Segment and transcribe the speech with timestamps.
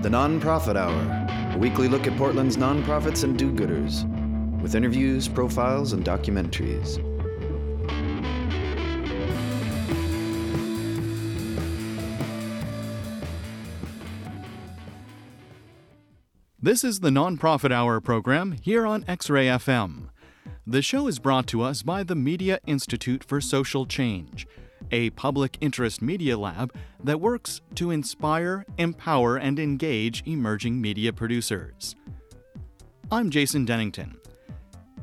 [0.00, 4.04] The Nonprofit Hour, a weekly look at Portland's nonprofits and do gooders,
[4.62, 7.04] with interviews, profiles, and documentaries.
[16.62, 20.10] This is the Nonprofit Hour program here on X Ray FM.
[20.64, 24.46] The show is brought to us by the Media Institute for Social Change,
[24.90, 31.96] a public interest media lab that works to inspire, empower, and engage emerging media producers.
[33.10, 34.16] I'm Jason Dennington.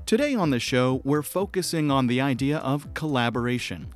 [0.05, 3.87] Today on the show, we're focusing on the idea of collaboration.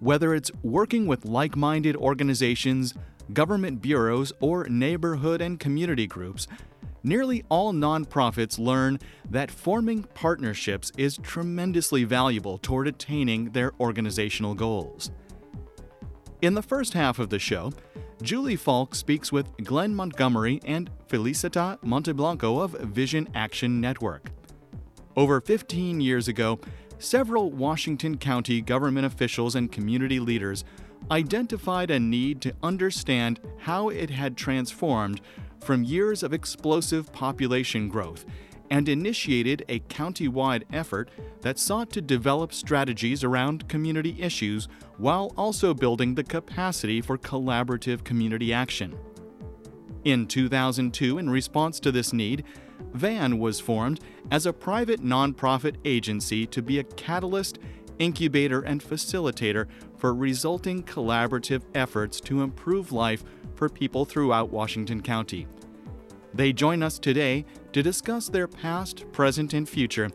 [0.00, 2.92] Whether it's working with like minded organizations,
[3.32, 6.48] government bureaus, or neighborhood and community groups,
[7.02, 8.98] nearly all nonprofits learn
[9.28, 15.10] that forming partnerships is tremendously valuable toward attaining their organizational goals.
[16.40, 17.72] In the first half of the show,
[18.20, 24.30] Julie Falk speaks with Glenn Montgomery and Felicita Monteblanco of Vision Action Network.
[25.16, 26.58] Over 15 years ago,
[26.98, 30.64] several Washington County government officials and community leaders
[31.10, 35.20] identified a need to understand how it had transformed
[35.62, 38.24] from years of explosive population growth
[38.70, 41.10] and initiated a county-wide effort
[41.42, 48.02] that sought to develop strategies around community issues while also building the capacity for collaborative
[48.02, 48.98] community action.
[50.04, 52.44] In 2002, in response to this need,
[52.94, 57.58] VAN was formed as a private nonprofit agency to be a catalyst,
[57.98, 59.66] incubator, and facilitator
[60.02, 63.22] for resulting collaborative efforts to improve life
[63.54, 65.46] for people throughout Washington County.
[66.34, 70.10] They join us today to discuss their past, present, and future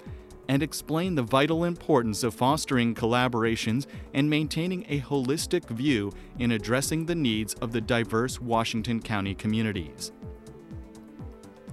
[0.49, 7.05] and explain the vital importance of fostering collaborations and maintaining a holistic view in addressing
[7.05, 10.11] the needs of the diverse Washington County communities.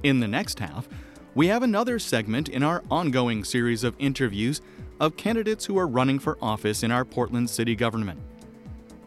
[0.04, 0.88] In the next half,
[1.34, 4.60] we have another segment in our ongoing series of interviews
[5.00, 8.20] of candidates who are running for office in our Portland city government.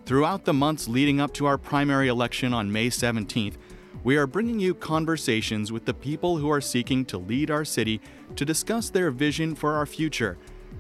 [0.06, 3.56] Throughout the months leading up to our primary election on May 17th,
[4.04, 8.00] we are bringing you conversations with the people who are seeking to lead our city
[8.36, 10.38] to discuss their vision for our future,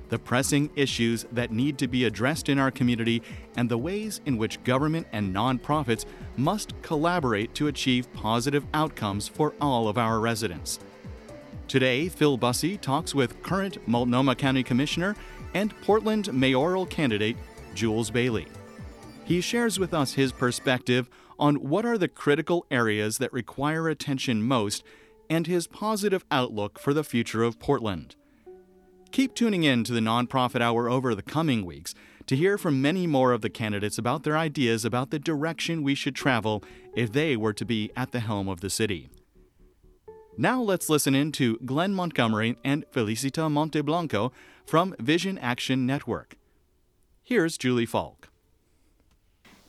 [0.09, 3.21] the pressing issues that need to be addressed in our community,
[3.57, 6.05] and the ways in which government and nonprofits
[6.37, 10.79] must collaborate to achieve positive outcomes for all of our residents.
[11.67, 15.17] Today, Phil Bussey talks with current Multnomah County Commissioner
[15.53, 17.35] and Portland mayoral candidate
[17.75, 18.47] Jules Bailey.
[19.25, 24.43] He shares with us his perspective on what are the critical areas that require attention
[24.43, 24.81] most
[25.29, 28.15] and his positive outlook for the future of Portland.
[29.11, 31.93] Keep tuning in to the Nonprofit Hour over the coming weeks
[32.27, 35.95] to hear from many more of the candidates about their ideas about the direction we
[35.95, 36.63] should travel
[36.95, 39.09] if they were to be at the helm of the city.
[40.39, 44.31] Now let's listen in to Glenn Montgomery and Felicita Monteblanco
[44.67, 46.35] from Vision Action Network.
[47.23, 48.29] Here's Julie Falk.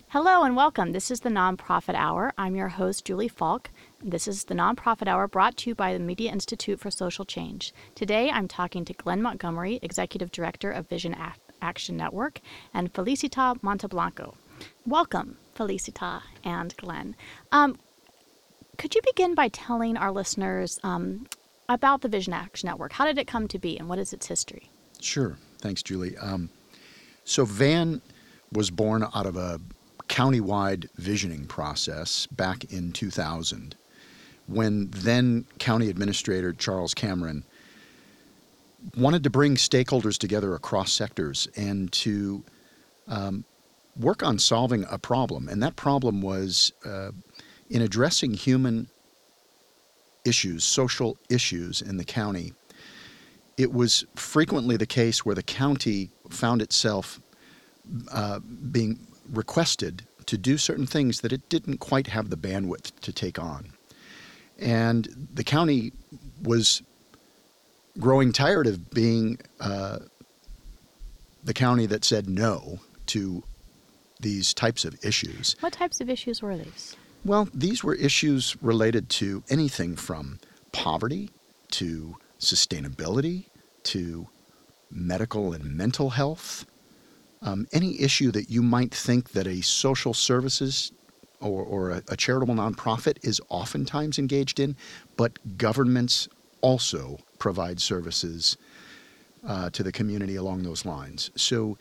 [0.08, 0.92] Hello and welcome.
[0.92, 2.34] This is the Nonprofit Hour.
[2.36, 3.70] I'm your host, Julie Falk.
[4.02, 7.72] This is the Nonprofit Hour brought to you by the Media Institute for Social Change.
[7.94, 11.16] Today I'm talking to Glenn Montgomery, Executive Director of Vision
[11.62, 12.40] Action Network,
[12.74, 14.34] and Felicita Monteblanco.
[14.84, 17.16] Welcome, Felicita and Glenn.
[17.52, 17.78] Um,
[18.78, 21.26] could you begin by telling our listeners um,
[21.68, 22.92] about the Vision Action Network?
[22.92, 24.70] How did it come to be and what is its history?
[25.00, 25.36] Sure.
[25.60, 26.16] Thanks, Julie.
[26.16, 26.48] Um,
[27.24, 28.00] so, VAN
[28.52, 29.60] was born out of a
[30.08, 33.76] countywide visioning process back in 2000
[34.46, 37.44] when then County Administrator Charles Cameron
[38.96, 42.42] wanted to bring stakeholders together across sectors and to
[43.08, 43.44] um,
[43.98, 45.48] work on solving a problem.
[45.48, 47.10] And that problem was uh,
[47.70, 48.88] in addressing human
[50.24, 52.52] issues, social issues in the county,
[53.56, 57.20] it was frequently the case where the county found itself
[58.12, 58.98] uh, being
[59.32, 63.72] requested to do certain things that it didn't quite have the bandwidth to take on.
[64.58, 65.92] And the county
[66.42, 66.82] was
[67.98, 70.00] growing tired of being uh,
[71.42, 73.42] the county that said no to
[74.20, 75.56] these types of issues.
[75.60, 76.96] What types of issues were these?
[77.24, 80.38] Well, these were issues related to anything from
[80.72, 81.30] poverty
[81.72, 83.46] to sustainability
[83.84, 84.28] to
[84.90, 86.64] medical and mental health.
[87.42, 90.92] Um, any issue that you might think that a social services
[91.40, 94.76] or, or a, a charitable nonprofit is oftentimes engaged in,
[95.16, 96.28] but governments
[96.60, 98.56] also provide services
[99.46, 101.30] uh, to the community along those lines.
[101.36, 101.78] So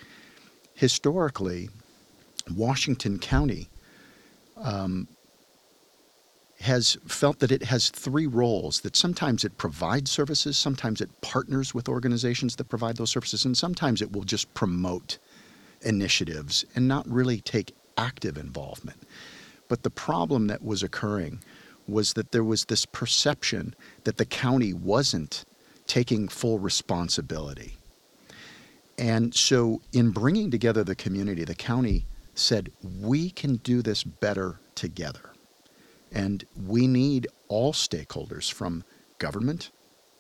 [0.76, 1.70] historically,
[2.56, 3.70] Washington County
[4.58, 5.08] um,
[6.62, 11.74] has felt that it has three roles that sometimes it provides services, sometimes it partners
[11.74, 15.20] with organizations that provide those services, and sometimes it will just promote
[15.82, 18.98] initiatives and not really take active involvement.
[19.68, 21.42] But the problem that was occurring
[21.88, 25.46] was that there was this perception that the county wasn't
[25.86, 27.78] taking full responsibility.
[28.98, 34.60] And so, in bringing together the community, the county said, we can do this better
[34.76, 35.32] together.
[36.12, 38.84] And we need all stakeholders from
[39.20, 39.72] government,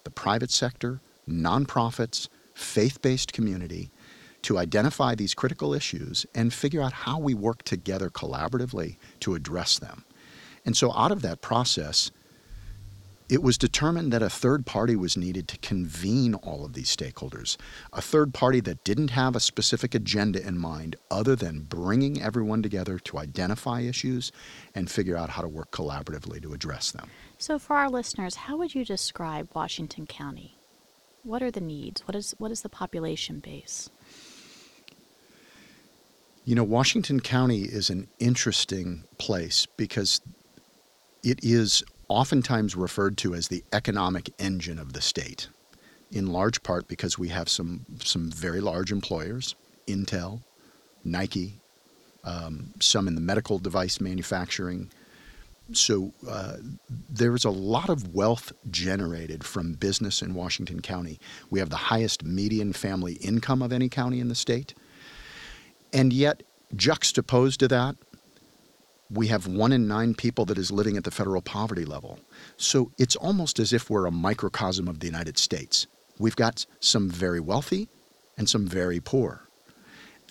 [0.04, 3.92] the private sector, nonprofits, faith based community
[4.44, 9.80] to identify these critical issues and figure out how we work together collaboratively to address
[9.80, 10.06] them.
[10.66, 12.12] And so, out of that process,
[13.30, 17.58] it was determined that a third party was needed to convene all of these stakeholders,
[17.92, 22.64] a third party that didn't have a specific agenda in mind other than bringing everyone
[22.64, 24.32] together to identify issues
[24.74, 27.10] and figure out how to work collaboratively to address them.
[27.38, 30.56] So, for our listeners, how would you describe Washington County?
[31.24, 32.08] What are the needs?
[32.08, 33.90] What is, what is the population base?
[36.46, 40.22] You know, Washington County is an interesting place because
[41.22, 45.50] it is oftentimes referred to as the economic engine of the state,
[46.12, 49.56] in large part because we have some, some very large employers
[49.88, 50.42] Intel,
[51.04, 51.60] Nike,
[52.24, 54.92] um, some in the medical device manufacturing.
[55.74, 56.58] So uh,
[57.10, 61.20] there's a lot of wealth generated from business in Washington County.
[61.50, 64.74] We have the highest median family income of any county in the state.
[65.94, 66.44] And yet,
[66.76, 67.96] juxtaposed to that,
[69.10, 72.20] we have one in nine people that is living at the federal poverty level.
[72.58, 75.88] So it's almost as if we're a microcosm of the United States.
[76.20, 77.90] We've got some very wealthy
[78.38, 79.48] and some very poor.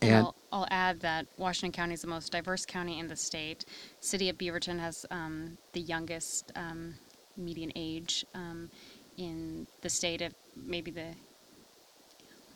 [0.03, 3.65] And I'll, I'll add that Washington County is the most diverse county in the state.
[4.01, 6.95] City of Beaverton has um, the youngest um,
[7.37, 8.71] median age um,
[9.17, 11.15] in the state of maybe the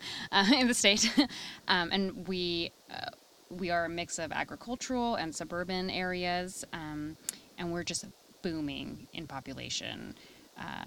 [0.33, 1.13] uh, in the state,
[1.69, 3.11] um, and we uh,
[3.51, 7.17] we are a mix of agricultural and suburban areas, um,
[7.59, 8.07] and we're just
[8.43, 10.15] booming in population.
[10.59, 10.85] Uh,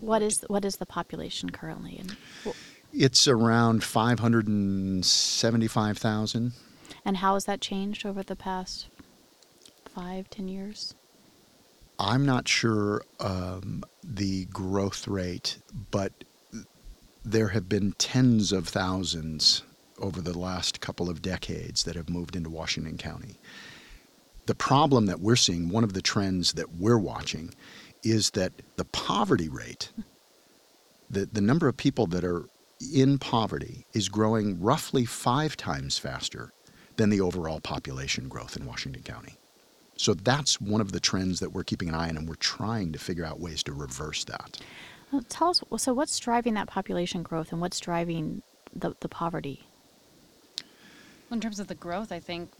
[0.00, 2.02] what is what is the population currently?
[2.92, 6.52] it's around five hundred and seventy-five thousand.
[7.04, 8.88] And how has that changed over the past
[9.94, 10.94] five, ten years?
[11.98, 15.58] I'm not sure um, the growth rate,
[15.90, 16.12] but
[17.24, 19.62] there have been tens of thousands
[20.00, 23.36] over the last couple of decades that have moved into Washington County.
[24.46, 27.54] The problem that we're seeing, one of the trends that we're watching,
[28.02, 29.90] is that the poverty rate,
[31.10, 32.48] the, the number of people that are
[32.94, 36.52] in poverty, is growing roughly five times faster
[36.96, 39.36] than the overall population growth in Washington County.
[39.96, 42.92] So that's one of the trends that we're keeping an eye on, and we're trying
[42.92, 44.58] to figure out ways to reverse that.
[45.12, 48.42] Well, tell us, so what's driving that population growth and what's driving
[48.74, 49.66] the, the poverty?
[51.30, 52.50] In terms of the growth, I think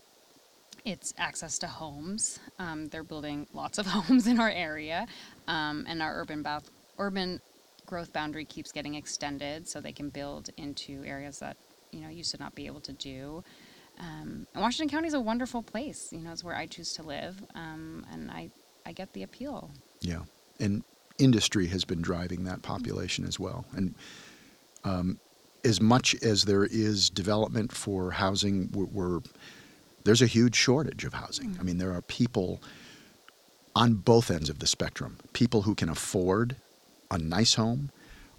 [0.85, 2.39] it's access to homes.
[2.59, 5.07] Um, they're building lots of homes in our area,
[5.47, 7.41] um, and our urban bath, urban
[7.87, 11.57] growth boundary keeps getting extended, so they can build into areas that
[11.93, 13.43] you know used to not be able to do.
[13.99, 16.13] Um, and Washington County is a wonderful place.
[16.13, 18.51] You know, it's where I choose to live, um, and I
[18.85, 19.71] I get the appeal.
[20.01, 20.23] Yeah,
[20.61, 20.85] and
[21.19, 23.95] industry has been driving that population as well, and
[24.85, 25.19] um,
[25.65, 29.21] as much as there is development for housing, we're, we're
[30.05, 31.57] there's a huge shortage of housing.
[31.61, 32.63] I mean, there are people
[33.75, 35.19] on both ends of the spectrum.
[35.33, 36.57] People who can afford
[37.11, 37.91] a nice home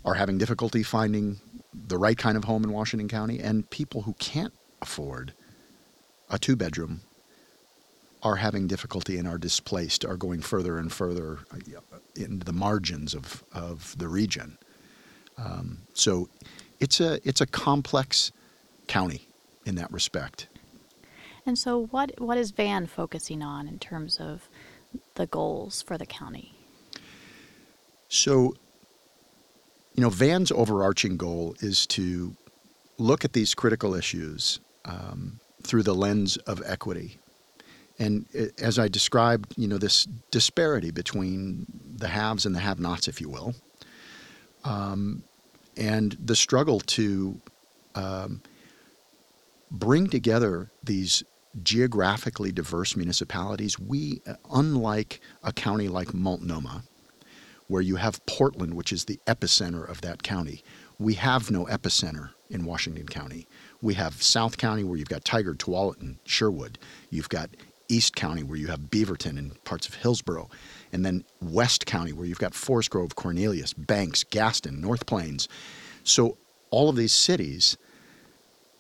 [0.04, 1.40] are having difficulty finding
[1.74, 5.34] the right kind of home in Washington County, and people who can't afford
[6.30, 7.02] a two bedroom
[8.22, 13.14] are having difficulty and are displaced, are going further and further uh, into the margins
[13.14, 14.58] of, of the region.
[15.38, 16.30] Um, so
[16.80, 18.32] it's a it's a complex
[18.88, 19.28] county
[19.66, 20.48] in that respect.
[21.46, 24.50] And so, what what is Van focusing on in terms of
[25.16, 26.54] the goals for the county?
[28.08, 28.56] So,
[29.94, 32.36] you know, Van's overarching goal is to
[32.98, 37.20] look at these critical issues um, through the lens of equity.
[38.00, 38.26] And
[38.58, 41.66] as I described, you know, this disparity between
[41.98, 43.56] the haves and the have-nots, if you will,
[44.64, 45.24] um,
[45.80, 47.40] and the struggle to
[47.96, 48.42] um,
[49.72, 51.24] bring together these
[51.64, 53.80] geographically diverse municipalities.
[53.80, 54.22] We,
[54.52, 56.84] unlike a county like Multnomah,
[57.68, 60.64] where you have Portland, which is the epicenter of that county,
[61.00, 63.48] we have no epicenter in Washington County.
[63.82, 66.78] We have South County, where you've got Tigard, Tualatin, Sherwood.
[67.10, 67.50] You've got
[67.88, 70.50] East County, where you have Beaverton and parts of Hillsboro,
[70.92, 75.48] and then West County, where you've got Forest Grove, Cornelius, Banks, Gaston, North Plains.
[76.04, 76.38] So
[76.72, 77.78] all of these cities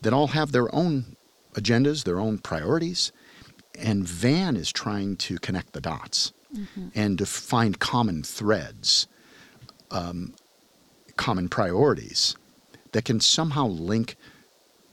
[0.01, 1.15] that all have their own
[1.53, 3.11] agendas, their own priorities,
[3.77, 6.87] and Van is trying to connect the dots mm-hmm.
[6.95, 9.07] and to find common threads,
[9.91, 10.33] um,
[11.15, 12.35] common priorities
[12.91, 14.15] that can somehow link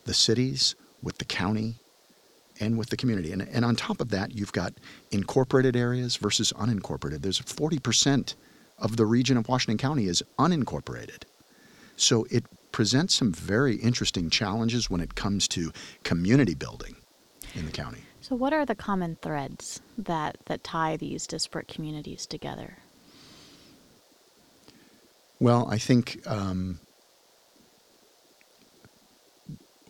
[0.04, 1.76] the cities with the county
[2.60, 3.32] and with the community.
[3.32, 4.72] And, and on top of that, you've got
[5.10, 7.22] incorporated areas versus unincorporated.
[7.22, 8.34] There's 40%
[8.78, 11.24] of the region of Washington County is unincorporated.
[11.96, 15.72] So it presents some very interesting challenges when it comes to
[16.02, 16.96] community building
[17.54, 18.00] in the county.
[18.20, 22.78] So what are the common threads that, that tie these disparate communities together?
[25.38, 26.80] Well, I think um,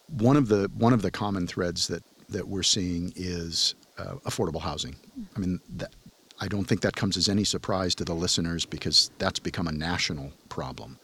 [0.09, 4.61] one of the one of the common threads that that we're seeing is uh, affordable
[4.61, 4.97] housing.
[5.35, 5.95] I mean, that,
[6.41, 9.73] I don't think that comes as any surprise to the listeners because that's become a
[9.73, 10.99] national problem.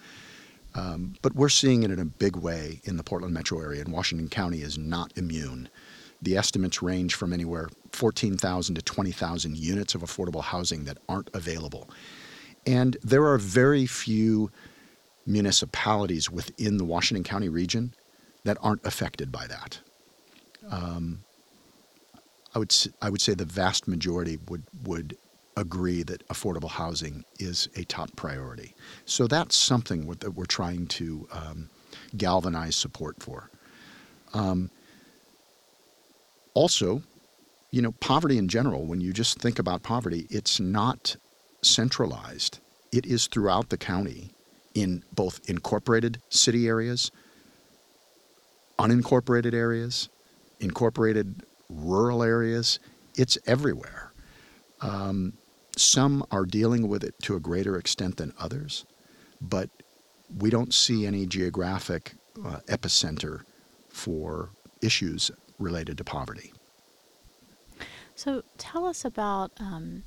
[0.75, 3.93] Um, but we're seeing it in a big way in the Portland metro area, and
[3.93, 5.69] Washington County is not immune.
[6.21, 11.91] The estimates range from anywhere 14,000 to 20,000 units of affordable housing that aren't available.
[12.67, 14.50] And there are very few
[15.26, 17.95] municipalities within the Washington County region
[18.45, 19.81] that aren't affected by that.
[20.71, 21.25] Um,
[22.54, 25.16] I would I would say the vast majority would would
[25.57, 28.75] agree that affordable housing is a top priority.
[29.04, 31.69] So that's something that we're trying to um,
[32.16, 33.50] galvanize support for.
[34.33, 34.71] Um,
[36.54, 37.02] also,
[37.71, 38.85] you know, poverty in general.
[38.85, 41.16] When you just think about poverty, it's not
[41.62, 42.61] centralized.
[42.92, 44.31] It is throughout the county
[44.75, 47.11] in both incorporated city areas,
[48.78, 50.09] unincorporated areas,
[50.62, 52.78] incorporated rural areas.
[53.16, 54.12] It's everywhere.
[54.81, 55.35] Um,
[55.76, 58.85] some are dealing with it to a greater extent than others,
[59.40, 59.71] but
[60.38, 62.14] we don't see any geographic
[62.45, 63.42] uh, epicenter
[63.88, 64.50] for
[64.81, 66.52] issues related to poverty.
[68.14, 70.04] So tell us about um,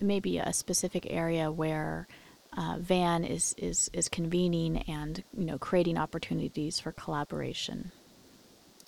[0.00, 2.06] maybe a specific area where
[2.56, 7.92] uh, Van is, is, is convening and you know creating opportunities for collaboration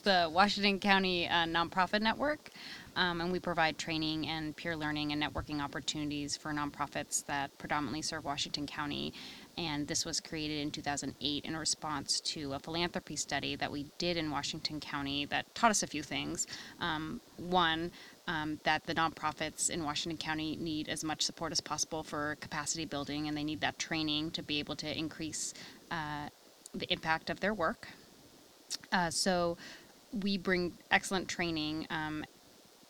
[0.03, 2.51] the Washington County uh, Nonprofit Network,
[2.97, 8.03] um, and we provide training and peer learning and networking opportunities for nonprofits that predominantly
[8.03, 9.13] serve Washington County.
[9.57, 14.17] And this was created in 2008 in response to a philanthropy study that we did
[14.17, 16.47] in Washington County that taught us a few things.
[16.81, 17.91] Um, one,
[18.27, 22.85] um, that the nonprofits in Washington County need as much support as possible for capacity
[22.85, 25.53] building, and they need that training to be able to increase
[25.91, 26.29] uh,
[26.75, 27.89] the impact of their work.
[28.93, 29.57] Uh, so
[30.13, 32.25] we bring excellent training um,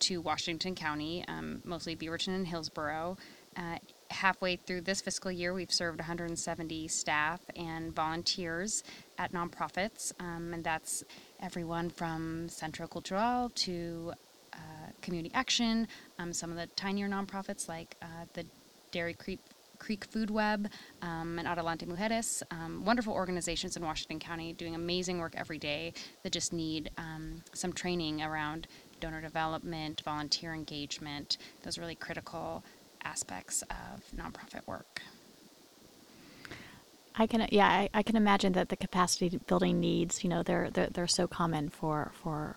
[0.00, 3.16] to Washington County, um, mostly Beaverton and Hillsboro.
[3.56, 3.76] Uh,
[4.10, 8.82] halfway through this fiscal year, we've served 170 staff and volunteers
[9.18, 11.04] at nonprofits, um, and that's
[11.40, 14.12] everyone from Centro Cultural to
[14.52, 14.56] uh,
[15.02, 18.44] Community Action, um, some of the tinier nonprofits like uh, the
[18.92, 19.40] Dairy Creek
[19.80, 20.68] Creek Food Web,
[21.02, 22.44] um, and Adelante Mujeres.
[22.52, 27.42] Um, wonderful organizations in Washington County doing amazing work every day that just need um,
[27.52, 28.68] some training around
[29.00, 32.62] donor development, volunteer engagement, those really critical
[33.02, 35.02] aspects of nonprofit work.
[37.16, 40.70] I can yeah I, I, can imagine that the capacity building needs you know they're
[40.70, 42.56] they're, they're so common for for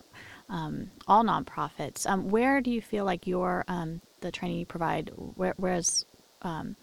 [0.49, 2.05] um, all nonprofits.
[2.05, 6.05] Um, where do you feel like your um, the training you provide where where's
[6.43, 6.75] um,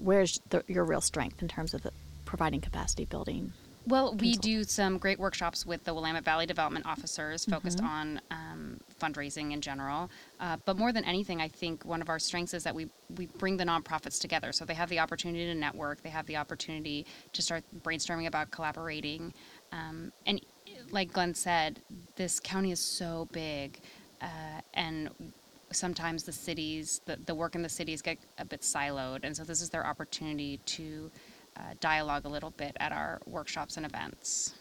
[0.00, 1.92] where's the, your real strength in terms of the,
[2.24, 3.52] providing capacity building?
[3.86, 7.86] Well, we do some great workshops with the Willamette Valley Development Officers focused mm-hmm.
[7.86, 10.10] on um, fundraising in general.
[10.38, 13.26] Uh, but more than anything, I think one of our strengths is that we, we
[13.38, 14.52] bring the nonprofits together.
[14.52, 18.50] So they have the opportunity to network, they have the opportunity to start brainstorming about
[18.50, 19.32] collaborating.
[19.72, 20.40] Um, and
[20.90, 21.80] like Glenn said,
[22.16, 23.80] this county is so big.
[24.20, 25.10] Uh, and
[25.72, 29.20] sometimes the cities, the, the work in the cities get a bit siloed.
[29.22, 31.10] And so this is their opportunity to
[31.56, 34.54] uh, dialogue a little bit at our workshops and events.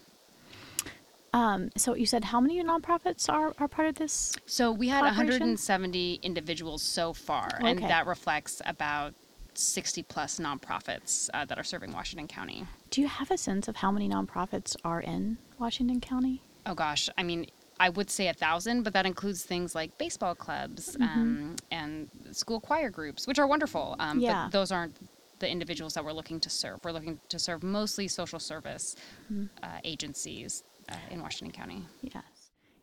[1.33, 4.35] Um, so you said how many nonprofits are, are part of this?
[4.45, 7.69] So we had 170 individuals so far, okay.
[7.69, 9.13] and that reflects about
[9.53, 12.65] 60 plus nonprofits uh, that are serving Washington County.
[12.89, 16.41] Do you have a sense of how many nonprofits are in Washington County?
[16.65, 17.45] Oh gosh, I mean,
[17.79, 21.03] I would say a thousand, but that includes things like baseball clubs mm-hmm.
[21.03, 23.95] um, and school choir groups, which are wonderful.
[23.99, 24.45] Um, yeah.
[24.45, 24.95] But those aren't
[25.39, 26.79] the individuals that we're looking to serve.
[26.83, 28.95] We're looking to serve mostly social service
[29.31, 29.45] mm-hmm.
[29.63, 31.83] uh, agencies uh, in Washington County.
[32.01, 32.23] Yes.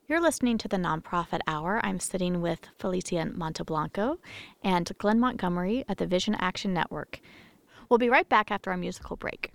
[0.09, 1.81] You're listening to the Nonprofit Hour.
[1.83, 4.19] I'm sitting with Felicia Monteblanco
[4.63, 7.21] and Glenn Montgomery at the Vision Action Network.
[7.89, 9.53] We'll be right back after our musical break.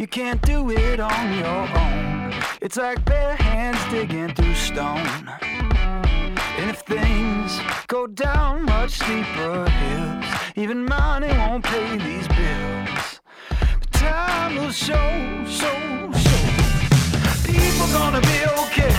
[0.00, 2.32] You can't do it on your own.
[2.62, 5.28] It's like bare hands digging through stone.
[5.42, 10.24] And if things go down much steeper hills,
[10.56, 13.20] even money won't pay these bills.
[13.50, 16.46] But time will show, show, show.
[17.44, 18.96] People gonna be okay.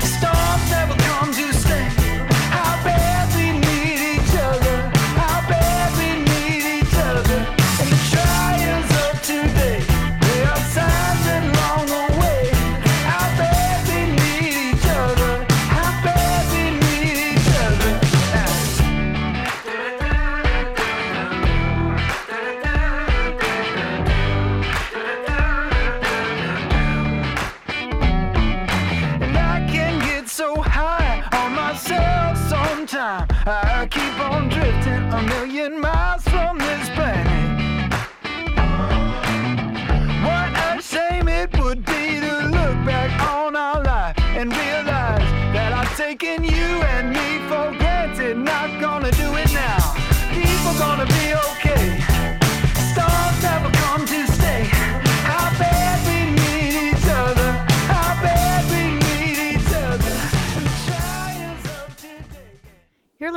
[0.00, 1.61] Storms never come to stay.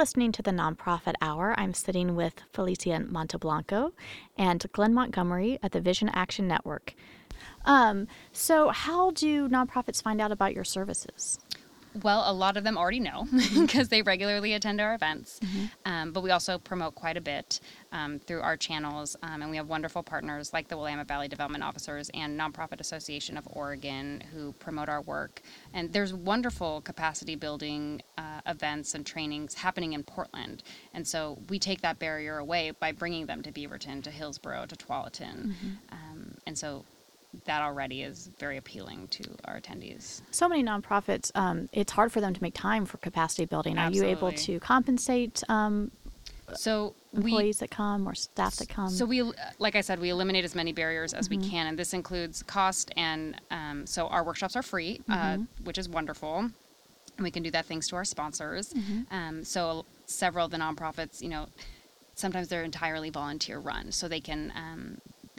[0.06, 1.56] Listening to the Nonprofit Hour.
[1.58, 3.92] I'm sitting with Felicia Monteblanco
[4.38, 6.94] and Glenn Montgomery at the Vision Action Network.
[7.66, 11.40] Um, so, how do nonprofits find out about your services?
[12.04, 13.28] Well, a lot of them already know
[13.60, 15.40] because they regularly attend our events.
[15.86, 17.60] Um, but we also promote quite a bit
[17.92, 19.16] um, through our channels.
[19.24, 23.38] Um, and we have wonderful partners like the Willamette Valley Development Officers and Nonprofit Association
[23.38, 25.42] of Oregon who promote our work.
[25.74, 30.64] And there's wonderful capacity building uh, events and trainings happening in Portland.
[30.94, 34.76] And so we take that barrier away by bringing them to Beaverton, to Hillsboro, to
[34.76, 35.54] Tualatin.
[35.92, 36.84] Um, and so
[37.46, 40.22] that already is very appealing to our attendees.
[40.32, 43.78] So many nonprofits, um, it's hard for them to make time for capacity building.
[43.78, 45.92] Are you able to compensate um,
[46.56, 48.90] So we employees that come or staff that come?
[48.90, 49.24] So we,
[49.60, 52.92] like I said, we eliminate as many barriers as we can, and this includes cost.
[52.96, 56.40] And um, so our workshops are free, uh, which is wonderful.
[57.18, 58.74] And we can do that thanks to our sponsors.
[59.12, 61.48] Um, so several of the nonprofits, you know,
[62.16, 64.52] sometimes they're entirely volunteer run, so they can.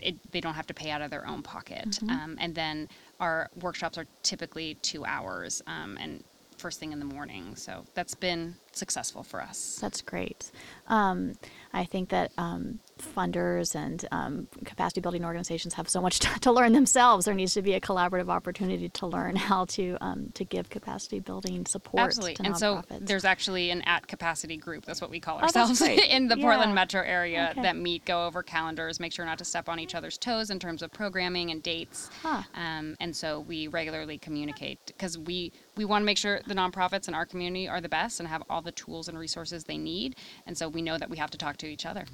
[0.02, 1.98] It, they don't have to pay out of their own pocket.
[2.08, 2.88] Um, and then
[3.20, 6.22] our workshops are typically two hours um, and
[6.58, 7.54] first thing in the morning.
[7.56, 9.78] So that's been successful for us.
[9.80, 10.50] That's great.
[10.88, 11.34] Um,
[11.76, 16.50] I think that um, funders and um, capacity building organizations have so much to, to
[16.52, 17.26] learn themselves.
[17.26, 21.20] There needs to be a collaborative opportunity to learn how to um, to give capacity
[21.20, 22.46] building support Absolutely.
[22.46, 24.86] And so there's actually an at capacity group.
[24.86, 26.02] That's what we call Oh, ourselves great.
[26.10, 26.44] in the Yeah.
[26.44, 27.62] Portland metro area Okay.
[27.62, 30.58] that meet, go over calendars, make sure not to step on each other's toes in
[30.58, 32.08] terms of programming and dates.
[32.22, 32.42] Huh.
[32.54, 37.06] Um, and so we regularly communicate because we, we want to make sure the nonprofits
[37.08, 40.16] in our community are the best and have all the tools and resources they need.
[40.46, 42.04] And so we know that we have to talk to each other.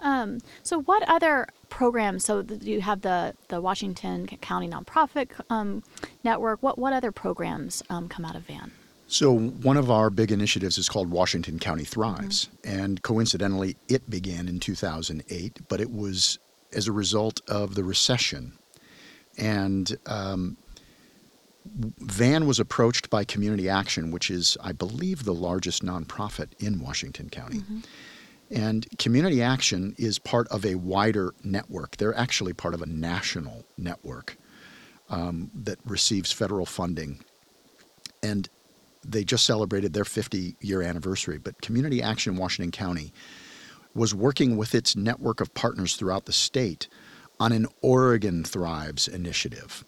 [0.00, 2.24] Um, so, what other programs?
[2.24, 5.82] So, th- you have the the Washington County Nonprofit um,
[6.22, 6.62] Network.
[6.62, 8.70] What what other programs um, come out of Van?
[9.10, 12.50] So, one of our big initiatives is called Washington County Thrives.
[12.62, 16.38] And coincidentally, it began in 2008, but it was
[16.74, 18.52] as a result of the recession.
[19.38, 20.58] And um,
[21.74, 27.28] Van was approached by Community Action, which is, I believe, the largest nonprofit in Washington
[27.30, 27.62] County.
[28.50, 31.96] And Community Action is part of a wider network.
[31.96, 34.36] They're actually part of a national network
[35.10, 37.22] um, that receives federal funding.
[38.22, 38.48] And
[39.04, 41.38] they just celebrated their 50 year anniversary.
[41.38, 43.12] But Community Action Washington County
[43.94, 46.88] was working with its network of partners throughout the state
[47.40, 49.84] on an Oregon Thrives initiative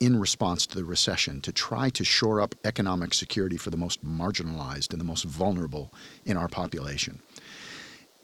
[0.00, 4.04] in response to the recession to try to shore up economic security for the most
[4.04, 5.92] marginalized and the most vulnerable
[6.24, 7.20] in our population.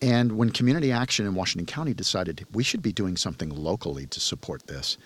[0.03, 4.21] And when Community Action in Washington County decided we should be doing something locally to
[4.21, 4.99] support this,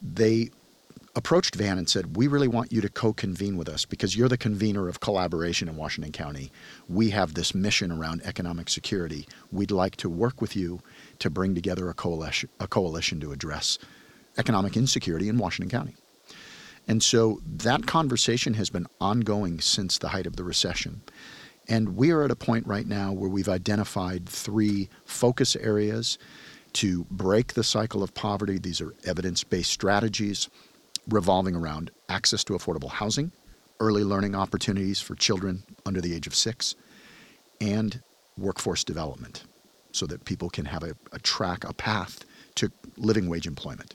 [0.00, 0.50] they
[1.16, 4.28] approached Van and said, We really want you to co convene with us because you're
[4.28, 6.52] the convener of collaboration in Washington County.
[6.88, 9.26] We have this mission around economic security.
[9.50, 10.80] We'd like to work with you
[11.18, 13.78] to bring together a coalition, a coalition to address
[14.38, 15.96] economic insecurity in Washington County.
[16.88, 21.02] And so that conversation has been ongoing since the height of the recession.
[21.68, 26.18] And we are at a point right now where we've identified three focus areas
[26.74, 28.58] to break the cycle of poverty.
[28.58, 30.48] These are evidence based strategies
[31.08, 33.32] revolving around access to affordable housing,
[33.80, 36.74] early learning opportunities for children under the age of six,
[37.60, 38.00] and
[38.36, 39.44] workforce development
[39.92, 42.24] so that people can have a, a track, a path
[42.56, 43.94] to living wage employment.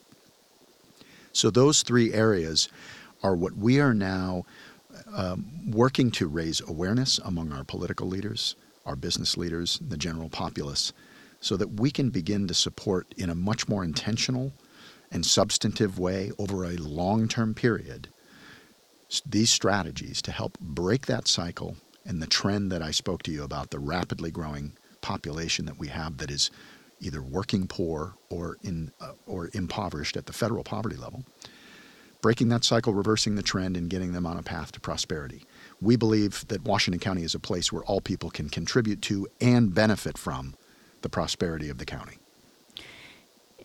[1.37, 2.67] So, those three areas
[3.21, 4.43] are what we are now
[5.13, 8.55] um, working to raise awareness among our political leaders,
[8.87, 10.93] our business leaders, the general populace,
[11.39, 14.51] so that we can begin to support in a much more intentional
[15.11, 18.07] and substantive way over a long term period
[19.23, 23.43] these strategies to help break that cycle and the trend that I spoke to you
[23.43, 26.49] about the rapidly growing population that we have that is
[26.99, 31.23] either working poor or in uh, or impoverished at the federal poverty level
[32.21, 35.45] breaking that cycle reversing the trend and getting them on a path to prosperity.
[35.79, 39.73] We believe that Washington County is a place where all people can contribute to and
[39.73, 40.55] benefit from
[41.03, 42.17] the prosperity of the county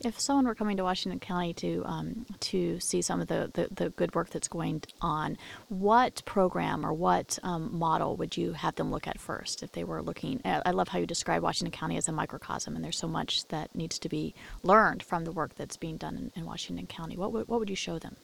[0.04, 3.68] if someone were coming to Washington County to um, to see some of the, the,
[3.74, 5.36] the, good work that's going on,
[5.68, 9.84] what program or what um, model would you have them look at first if they
[9.84, 10.40] were looking?
[10.44, 13.74] I love how you describe Washington County as a microcosm, and there's so much that
[13.74, 17.16] needs to be learned from the work that's being done in, in Washington County.
[17.16, 18.16] What would, what would you show them?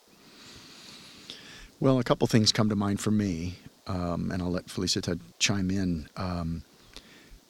[1.81, 3.55] Well, a couple things come to mind for me,
[3.87, 6.09] um, and I'll let Felicita chime in.
[6.17, 6.64] Um,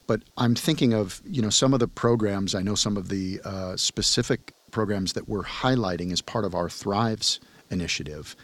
[0.08, 2.56] but I'm thinking of you know some of the programs.
[2.56, 6.68] I know some of the uh, specific programs that we're highlighting as part of our
[6.68, 7.38] Thrives
[7.70, 8.34] initiative.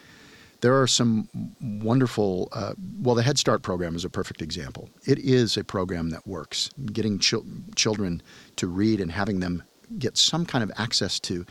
[0.60, 1.28] There are some
[1.60, 2.48] wonderful.
[2.52, 4.88] Uh, well, the Head Start program is a perfect example.
[5.04, 6.70] It is a program that works.
[6.92, 8.22] Getting children
[8.56, 9.64] to read and having them
[9.98, 11.44] get some kind of access to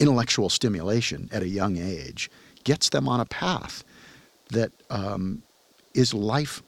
[0.00, 2.30] intellectual stimulation at a young age
[2.64, 3.84] gets them on a path
[4.50, 5.42] that um,
[5.94, 6.62] is life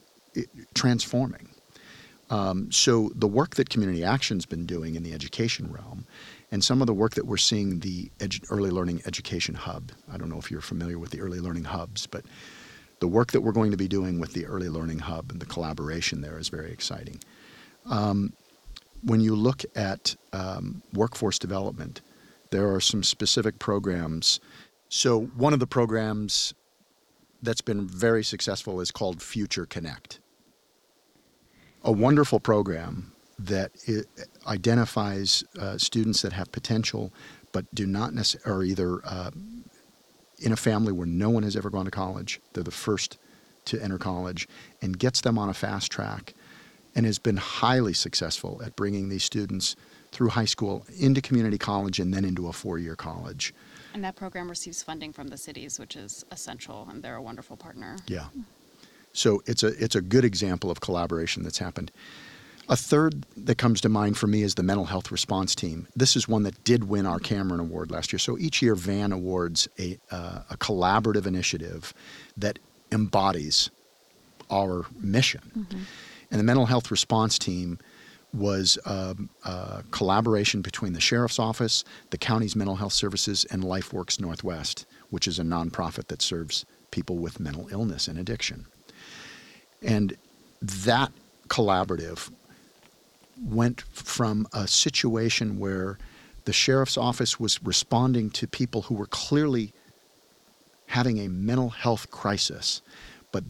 [0.73, 1.49] transforming.
[2.29, 6.05] Um, so the work that Community Action's been doing in the education realm,
[6.51, 9.91] and some of the work that we're seeing the edu- Early Learning Education Hub.
[10.11, 12.25] I don't know if you're familiar with the Early Learning Hubs, but
[12.99, 15.45] the work that we're going to be doing with the Early Learning Hub and the
[15.45, 17.19] collaboration there is very exciting.
[17.85, 18.33] Um,
[19.03, 22.01] when you look at um, workforce development,
[22.49, 24.39] there are some specific programs.
[24.89, 26.53] So one of the programs
[27.43, 30.19] that's been very successful is called Future Connect
[31.87, 33.71] a wonderful program that
[34.45, 37.11] identifies uh, students that have potential
[37.53, 39.31] but do not necessarily, are either uh,
[40.37, 43.17] in a family where no one has ever gone to college, they're the first
[43.65, 44.47] to enter college,
[44.81, 46.33] and gets them on a fast track
[46.93, 49.75] and has been highly successful at bringing these students
[50.11, 53.53] through high school into community college and then into a four year college.
[53.93, 57.55] And that program receives funding from the cities, which is essential, and they're a wonderful
[57.55, 57.97] partner.
[58.07, 58.25] Yeah.
[59.17, 61.91] So it's a it's a good example of collaboration that's happened.
[62.69, 65.87] A third that comes to mind for me is the mental health response team.
[65.95, 68.19] This is one that did win our Cameron Award last year.
[68.19, 71.93] So each year, VAN awards a, uh, a collaborative initiative
[72.35, 72.59] that
[72.91, 73.71] embodies
[74.51, 75.41] our mission.
[75.57, 75.83] Mm-hmm.
[76.29, 77.79] And the mental health response team
[78.33, 83.63] was a, um, a, collaboration between the sheriff's office, the county's mental health services, and
[83.63, 88.67] LifeWorks Northwest, which is a nonprofit that serves people with mental illness and addiction.
[89.81, 90.15] And
[90.61, 91.11] that
[91.47, 92.31] collaborative
[93.41, 95.97] went from a situation where
[96.45, 99.73] the sheriff's office was responding to people who were clearly
[100.87, 102.81] having a mental health crisis,
[103.31, 103.43] but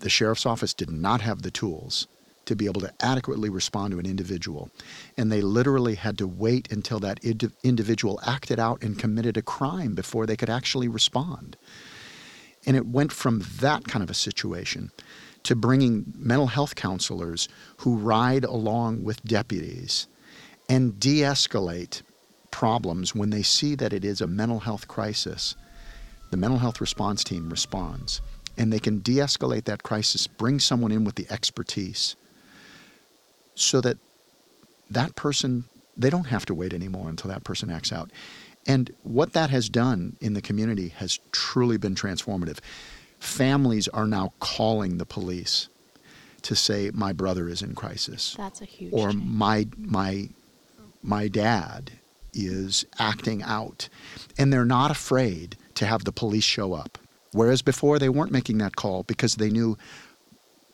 [0.00, 2.06] the sheriff's office did not have the tools
[2.44, 4.70] to be able to adequately respond to an individual.
[5.16, 7.24] And they literally had to wait until that
[7.62, 11.56] individual acted out and committed a crime before they could actually respond.
[12.66, 14.90] And it went from that kind of a situation
[15.44, 20.06] to bringing mental health counselors who ride along with deputies
[20.68, 22.02] and de escalate
[22.50, 25.54] problems when they see that it is a mental health crisis.
[26.30, 28.20] The mental health response team responds
[28.56, 32.16] and they can de escalate that crisis, bring someone in with the expertise
[33.54, 33.98] so that
[34.90, 35.64] that person,
[35.96, 38.10] they don't have to wait anymore until that person acts out.
[38.66, 42.58] And what that has done in the community has truly been transformative
[43.24, 45.68] families are now calling the police
[46.42, 48.34] to say my brother is in crisis.
[48.36, 49.24] That's a huge or change.
[49.24, 50.28] my my
[51.02, 51.92] my dad
[52.34, 53.88] is acting out.
[54.38, 56.98] And they're not afraid to have the police show up.
[57.32, 59.76] Whereas before they weren't making that call because they knew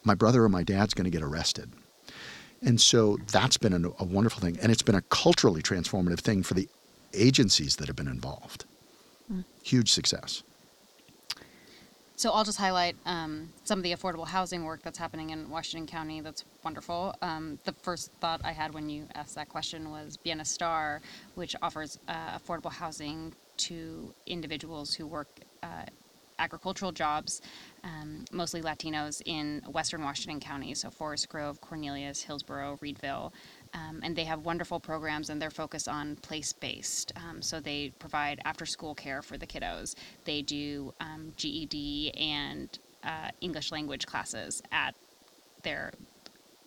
[0.04, 1.70] my brother or my dad's going to get arrested.
[2.62, 4.58] And so that's been a, a, wonderful thing.
[4.60, 6.68] And it's been a culturally transformative thing for the
[7.14, 8.66] agencies that have been involved.
[9.32, 9.44] Mm.
[9.62, 10.42] Huge success.
[12.20, 15.86] So I'll just highlight um, some of the affordable housing work that's happening in Washington
[15.86, 16.20] County.
[16.20, 17.14] That's wonderful.
[17.22, 21.00] Um, the first thought I had when you asked that question was Bienestar,
[21.34, 25.28] which offers uh, affordable housing to individuals who work
[25.62, 25.86] uh,
[26.38, 27.40] agricultural jobs,
[27.84, 33.32] um, mostly Latinos in Western Washington County, so Forest Grove, Cornelius, Hillsboro, Reedville.
[33.72, 37.12] Um, and they have wonderful programs and they're focused on place based.
[37.16, 39.94] Um, so they provide after school care for the kiddos.
[40.24, 42.68] They do um, GED and
[43.04, 44.94] uh, English language classes at
[45.62, 45.92] their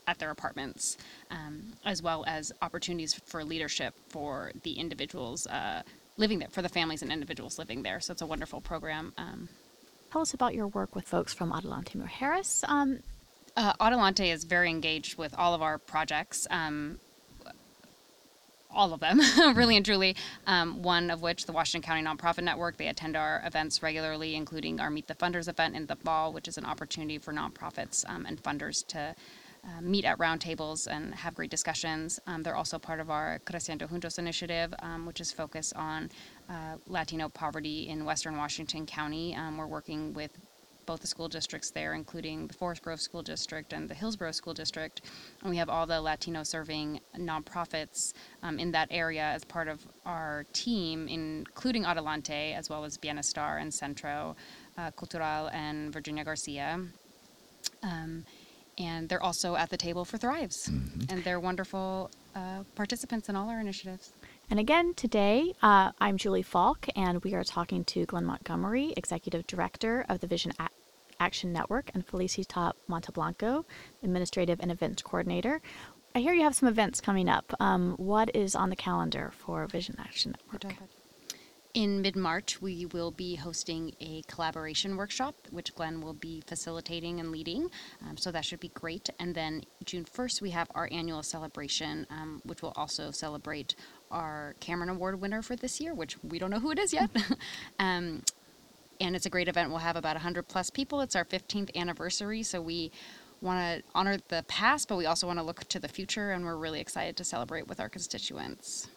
[0.05, 0.97] at their apartments,
[1.31, 5.81] um, as well as opportunities for leadership for the individuals uh,
[6.17, 8.01] living there, for the families and individuals living there.
[8.01, 9.13] So it's a wonderful program.
[9.17, 9.47] Um,
[10.13, 12.63] Tell us about your work with folks from Adelante Mujeres.
[12.69, 12.99] Um,
[13.55, 16.47] uh, Adelante is very engaged with all of our projects.
[16.49, 16.99] Um,
[18.75, 19.19] all of them,
[19.55, 20.15] really and truly.
[20.47, 24.79] Um, one of which, the Washington County Nonprofit Network, they attend our events regularly, including
[24.79, 28.25] our Meet the Funders event in the fall, which is an opportunity for nonprofits um,
[28.25, 29.15] and funders to
[29.65, 32.19] uh, meet at roundtables and have great discussions.
[32.27, 36.09] Um, they're also part of our Creciendo Juntos initiative, um, which is focused on
[36.49, 39.35] uh, Latino poverty in Western Washington County.
[39.35, 40.31] Um, we're working with
[40.85, 44.53] both the school districts there, including the Forest Grove School District and the Hillsboro School
[44.53, 45.01] District.
[45.41, 49.85] And we have all the Latino serving nonprofits um, in that area as part of
[50.05, 54.35] our team, including Adelante, as well as Bienestar and Centro
[54.77, 56.79] uh, Cultural and Virginia Garcia.
[57.81, 58.25] Um,
[58.77, 61.01] and they're also at the table for Thrives, mm-hmm.
[61.09, 64.11] and they're wonderful uh, participants in all our initiatives.
[64.53, 69.47] And again, today uh, I'm Julie Falk, and we are talking to Glenn Montgomery, Executive
[69.47, 70.69] Director of the Vision a-
[71.19, 73.65] Action Network, and Felicita Monteblanco,
[74.03, 75.59] Administrative and Events Coordinator.
[76.13, 77.51] I hear you have some events coming up.
[77.59, 80.75] Um, what is on the calendar for Vision Action Network?
[81.73, 87.19] In mid March, we will be hosting a collaboration workshop, which Glenn will be facilitating
[87.19, 87.67] and leading.
[88.07, 89.09] Um, so that should be great.
[89.17, 93.73] And then June 1st, we have our annual celebration, um, which will also celebrate
[94.13, 97.09] our Cameron Award winner for this year, which we don't know who it is yet.
[97.79, 98.21] um,
[99.01, 99.69] and it's a great event.
[99.69, 101.01] We'll have about 100 plus people.
[101.01, 102.91] It's our 15th anniversary, so we
[103.41, 106.45] want to honor the past, but we also want to look to the future, and
[106.45, 108.87] we're really excited to celebrate with our constituents.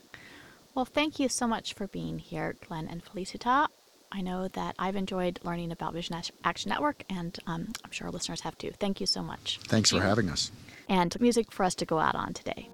[0.74, 3.66] Well, thank you so much for being here, Glenn and Felicita.
[4.12, 8.12] I know that I've enjoyed learning about Vision Action Network, and um, I'm sure our
[8.12, 8.70] listeners have too.
[8.78, 9.58] Thank you so much.
[9.64, 10.52] Thanks for having us.
[10.88, 12.70] And music for us to go out on today.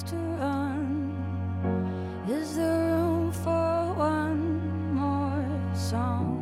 [0.00, 0.16] To
[2.26, 6.40] is there room for one more song?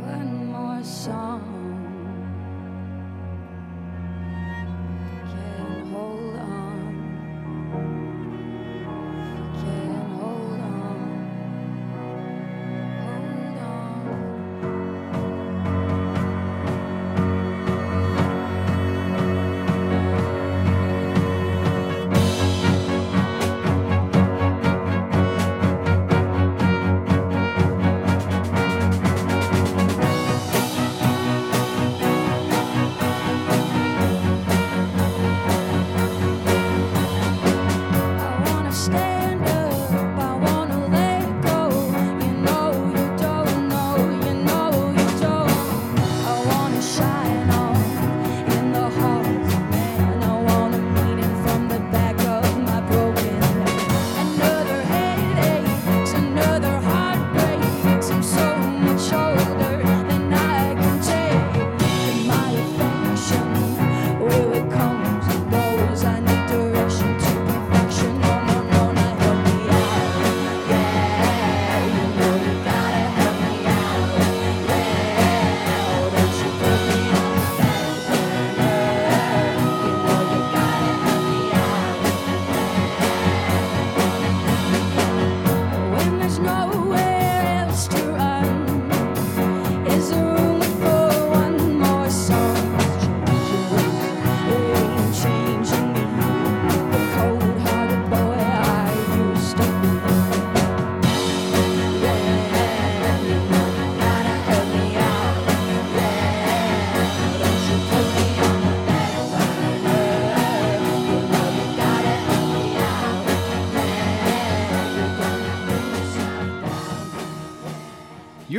[0.00, 1.55] One more song.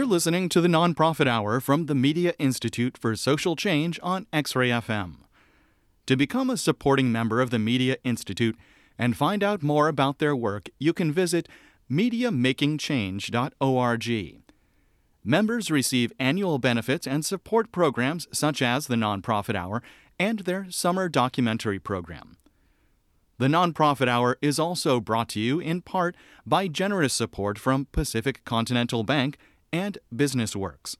[0.08, 4.70] Listening to the Nonprofit Hour from the Media Institute for Social Change on X Ray
[4.70, 5.16] FM.
[6.06, 8.58] To become a supporting member of the Media Institute
[8.98, 11.50] and find out more about their work, you can visit
[11.92, 14.42] MediaMakingChange.org.
[15.26, 19.84] Members receive annual benefits and support programs such as the Nonprofit Hour
[20.18, 22.38] and their summer documentary program.
[23.40, 26.16] The Nonprofit Hour is also brought to you in part
[26.46, 29.38] by generous support from Pacific Continental Bank
[29.72, 30.98] and BusinessWorks.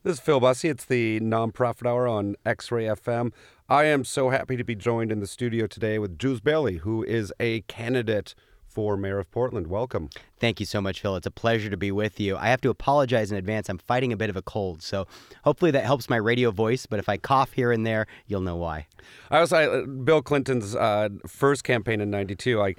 [0.04, 0.68] This is Phil Busse.
[0.68, 3.32] It's the Nonprofit Hour on X Ray FM.
[3.72, 7.02] I am so happy to be joined in the studio today with Jules Bailey, who
[7.02, 8.34] is a candidate
[8.66, 9.68] for Mayor of Portland.
[9.68, 10.10] Welcome.
[10.38, 11.16] Thank you so much, Phil.
[11.16, 12.36] It's a pleasure to be with you.
[12.36, 13.70] I have to apologize in advance.
[13.70, 15.06] I'm fighting a bit of a cold, so
[15.42, 16.84] hopefully that helps my radio voice.
[16.84, 18.88] But if I cough here and there, you'll know why.
[19.30, 22.58] I was uh, Bill Clinton's uh, first campaign in '92.
[22.58, 22.78] Like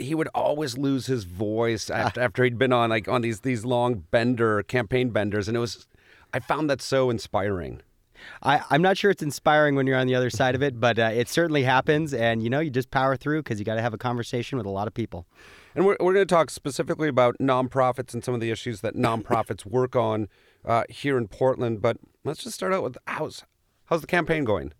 [0.00, 3.64] he would always lose his voice after, after he'd been on like on these these
[3.64, 5.86] long bender campaign benders, and it was
[6.32, 7.82] I found that so inspiring.
[8.42, 10.98] I, am not sure it's inspiring when you're on the other side of it, but
[10.98, 12.12] uh, it certainly happens.
[12.12, 14.66] And, you know, you just power through because you got to have a conversation with
[14.66, 15.26] a lot of people.
[15.74, 18.94] And we're, we're going to talk specifically about nonprofits and some of the issues that
[18.94, 20.28] nonprofits work on
[20.64, 21.82] uh, here in Portland.
[21.82, 23.44] But let's just start out with how's,
[23.86, 24.72] how's the campaign going?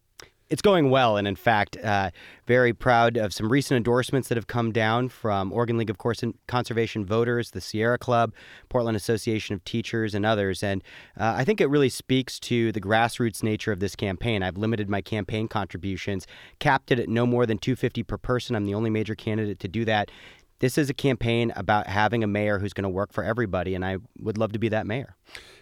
[0.54, 2.12] It's going well, and in fact, uh,
[2.46, 6.22] very proud of some recent endorsements that have come down from Oregon League of Course
[6.22, 8.32] and Conservation Voters, the Sierra Club,
[8.68, 10.62] Portland Association of Teachers, and others.
[10.62, 10.84] And
[11.18, 14.44] uh, I think it really speaks to the grassroots nature of this campaign.
[14.44, 16.24] I've limited my campaign contributions,
[16.60, 18.54] capped it at no more than 250 per person.
[18.54, 20.12] I'm the only major candidate to do that.
[20.60, 23.84] This is a campaign about having a mayor who's going to work for everybody, and
[23.84, 25.16] I would love to be that mayor.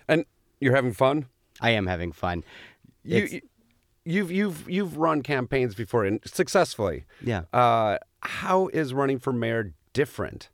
[0.07, 0.27] And
[0.61, 1.29] you're having fun.
[1.63, 2.45] I am having fun.
[3.05, 3.41] You,
[4.05, 7.05] you've you've you've run campaigns before and successfully.
[7.21, 7.43] Yeah.
[7.53, 10.49] Uh, how is running for mayor different?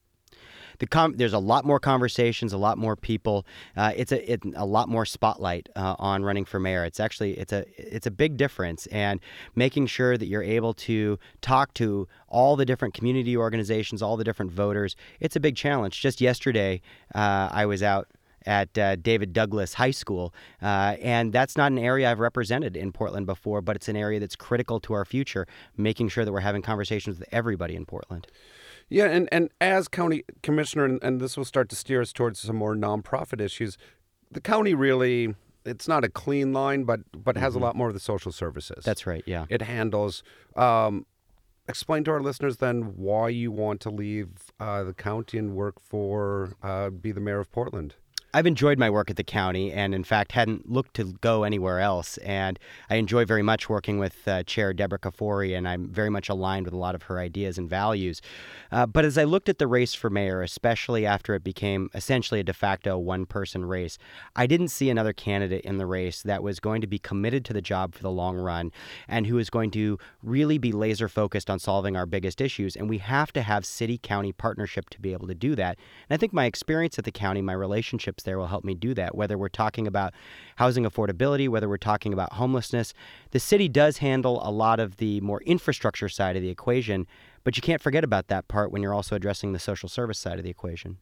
[0.79, 3.45] The com- there's a lot more conversations, a lot more people.
[3.77, 6.85] Uh, it's a it, a lot more spotlight uh, on running for mayor.
[6.85, 9.21] It's actually it's a it's a big difference, and
[9.57, 14.25] making sure that you're able to talk to all the different community organizations, all the
[14.25, 14.95] different voters.
[15.19, 16.01] It's a big challenge.
[16.01, 16.81] Just yesterday,
[17.15, 18.09] uh, I was out
[18.49, 20.35] at uh, David Douglas High School.
[20.61, 24.19] Uh, and that's not an area I've represented in Portland before, but it's an area
[24.19, 28.27] that's critical to our future, making sure that we're having conversations with everybody in Portland.
[28.89, 32.41] Yeah, and, and as county commissioner, and, and this will start to steer us towards
[32.41, 33.77] some more nonprofit issues,
[34.31, 35.35] the county really
[35.65, 37.63] it's not a clean line, but but has mm-hmm.
[37.63, 38.83] a lot more of the social services.
[38.85, 39.23] That's right.
[39.27, 40.23] Yeah, it handles.
[40.57, 41.05] Um,
[41.69, 45.79] explain to our listeners then why you want to leave uh, the county and work
[45.81, 47.95] for uh, be the mayor of Portland.
[48.39, 51.81] I've enjoyed my work at the county and, in fact, hadn't looked to go anywhere
[51.81, 52.19] else.
[52.19, 52.57] And
[52.89, 56.65] I enjoy very much working with uh, Chair Deborah Kafoury, and I'm very much aligned
[56.65, 58.23] with a lot of her ideas and values.
[58.71, 62.39] Uh, but as I looked at the race for mayor, especially after it became essentially
[62.39, 63.99] a de facto one person race,
[64.37, 67.53] I didn't see another candidate in the race that was going to be committed to
[67.53, 68.71] the job for the long run
[69.09, 72.77] and who is going to really be laser focused on solving our biggest issues.
[72.77, 75.77] And we have to have city county partnership to be able to do that.
[76.09, 78.93] And I think my experience at the county, my relationship there will help me do
[78.95, 79.15] that.
[79.15, 80.13] Whether we're talking about
[80.57, 82.93] housing affordability, whether we're talking about homelessness,
[83.31, 87.07] the city does handle a lot of the more infrastructure side of the equation,
[87.45, 90.39] but you can't forget about that part when you're also addressing the social service side
[90.39, 90.99] of the equation.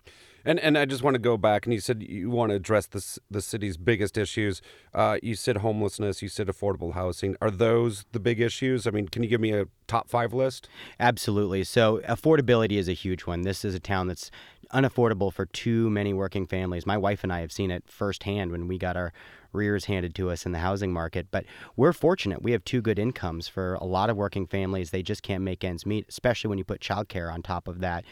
[0.46, 2.86] And and I just want to go back, and you said you want to address
[2.86, 4.62] the the city's biggest issues.
[4.94, 7.34] Uh, you said homelessness, you said affordable housing.
[7.40, 8.86] Are those the big issues?
[8.86, 10.68] I mean, can you give me a top five list?
[11.00, 11.64] Absolutely.
[11.64, 13.42] So affordability is a huge one.
[13.42, 14.30] This is a town that's
[14.72, 16.86] unaffordable for too many working families.
[16.86, 19.12] My wife and I have seen it firsthand when we got our
[19.56, 21.28] rears handed to us in the housing market.
[21.30, 21.44] But
[21.74, 22.42] we're fortunate.
[22.42, 24.90] We have two good incomes for a lot of working families.
[24.90, 28.04] They just can't make ends meet, especially when you put childcare on top of that.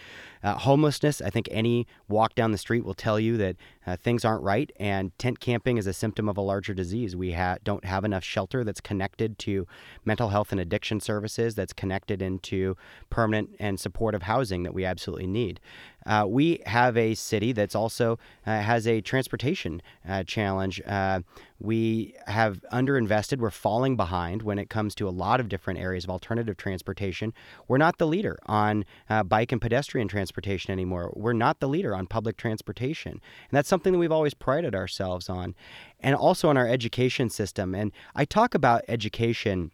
[0.43, 4.25] Uh, homelessness, I think any walk down the street will tell you that uh, things
[4.25, 7.15] aren't right, and tent camping is a symptom of a larger disease.
[7.15, 9.67] We ha- don't have enough shelter that's connected to
[10.05, 12.77] mental health and addiction services, that's connected into
[13.11, 15.61] permanent and supportive housing that we absolutely need.
[16.07, 20.81] Uh, we have a city that's also uh, has a transportation uh, challenge.
[20.87, 21.21] Uh,
[21.59, 23.39] we have underinvested.
[23.39, 27.33] We're falling behind when it comes to a lot of different areas of alternative transportation.
[27.69, 31.13] We're not the leader on uh, bike and pedestrian transportation anymore.
[31.17, 33.13] We're not the leader on public transportation.
[33.13, 35.55] And that's something that we've always prided ourselves on.
[36.01, 37.75] And also on our education system.
[37.75, 39.71] And I talk about education,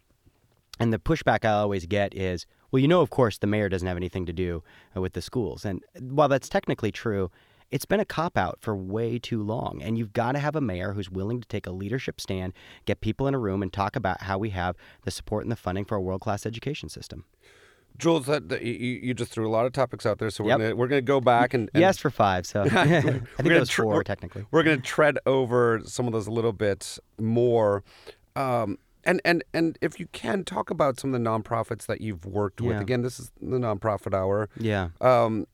[0.79, 3.87] and the pushback I always get is, Well, you know, of course, the mayor doesn't
[3.87, 4.63] have anything to do
[4.95, 5.65] uh, with the schools.
[5.65, 7.29] And while that's technically true,
[7.69, 9.81] it's been a cop out for way too long.
[9.81, 12.53] And you've got to have a mayor who's willing to take a leadership stand,
[12.85, 15.55] get people in a room, and talk about how we have the support and the
[15.55, 17.25] funding for a world class education system.
[17.97, 20.51] Jules, that, that you, you just threw a lot of topics out there, so we're
[20.51, 20.59] Yep.
[20.59, 22.45] gonna we're gonna go back and, and Yes, for five.
[22.47, 24.45] So I think it gonna was tr- 4 we're- technically.
[24.49, 27.83] We're going to tread over some of those a little bit more.
[28.35, 32.25] Um, and, and, and if you can, talk about some of the nonprofits that you've
[32.25, 32.79] worked with.
[32.81, 34.49] Again, this is the nonprofit hour.
[34.57, 34.89] Yeah.
[34.99, 35.47] Um,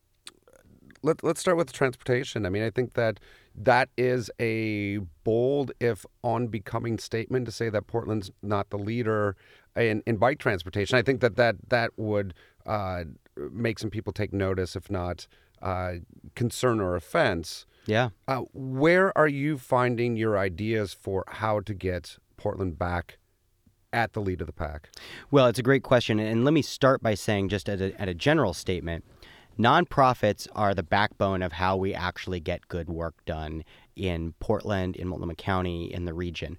[1.03, 2.45] let, let's start with transportation.
[2.45, 3.19] I mean, I think that
[3.55, 9.35] that is a bold, if unbecoming statement to say that Portland's not the leader
[9.75, 10.97] in, in bike transportation.
[10.97, 12.33] I think that that, that would
[12.65, 13.05] uh,
[13.51, 15.27] make some people take notice, if not
[15.61, 15.93] uh,
[16.35, 17.65] concern or offense.
[17.85, 18.09] Yeah.
[18.27, 23.17] Uh, where are you finding your ideas for how to get Portland back
[23.93, 24.89] at the lead of the pack?
[25.31, 26.19] Well, it's a great question.
[26.19, 29.05] And let me start by saying, just at a, at a general statement,
[29.57, 33.63] nonprofits are the backbone of how we actually get good work done
[33.95, 36.57] in Portland, in Multnomah County, in the region.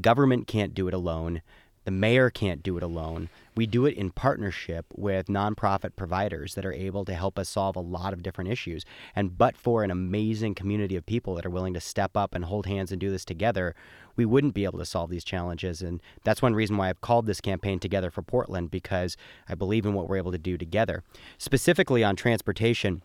[0.00, 1.42] Government can't do it alone.
[1.84, 3.30] The mayor can't do it alone.
[3.56, 7.74] We do it in partnership with nonprofit providers that are able to help us solve
[7.74, 8.84] a lot of different issues.
[9.16, 12.44] And but for an amazing community of people that are willing to step up and
[12.44, 13.74] hold hands and do this together,
[14.14, 15.80] we wouldn't be able to solve these challenges.
[15.80, 19.16] And that's one reason why I've called this campaign Together for Portland, because
[19.48, 21.02] I believe in what we're able to do together.
[21.38, 23.02] Specifically on transportation,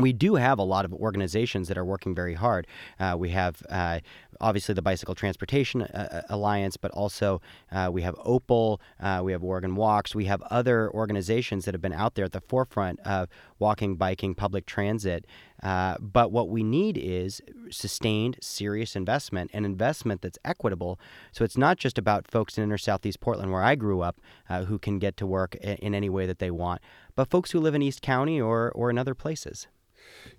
[0.00, 2.66] we do have a lot of organizations that are working very hard.
[3.00, 4.00] Uh, we have uh,
[4.40, 7.40] obviously the Bicycle Transportation uh, Alliance, but also
[7.72, 11.80] uh, we have Opal, uh, we have Oregon Walks, we have other organizations that have
[11.80, 13.28] been out there at the forefront of
[13.58, 15.26] walking, biking, public transit.
[15.62, 21.00] Uh, but what we need is sustained, serious investment, and investment that's equitable.
[21.32, 24.64] So it's not just about folks in inner Southeast Portland, where I grew up, uh,
[24.64, 26.80] who can get to work in, in any way that they want,
[27.16, 29.66] but folks who live in East County or, or in other places.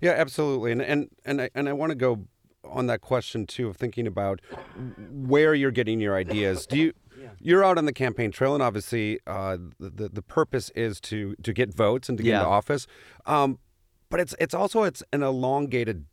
[0.00, 0.72] Yeah, absolutely.
[0.72, 2.26] And and and I and I want to go
[2.64, 4.40] on that question too of thinking about
[5.10, 6.66] where you're getting your ideas.
[6.66, 6.92] Do you
[7.38, 11.34] you're out on the campaign trail, and obviously uh, the, the the purpose is to
[11.42, 12.38] to get votes and to get Yeah.
[12.40, 12.86] into office.
[13.26, 13.58] Um,
[14.10, 16.04] but it's it's also it's an elongated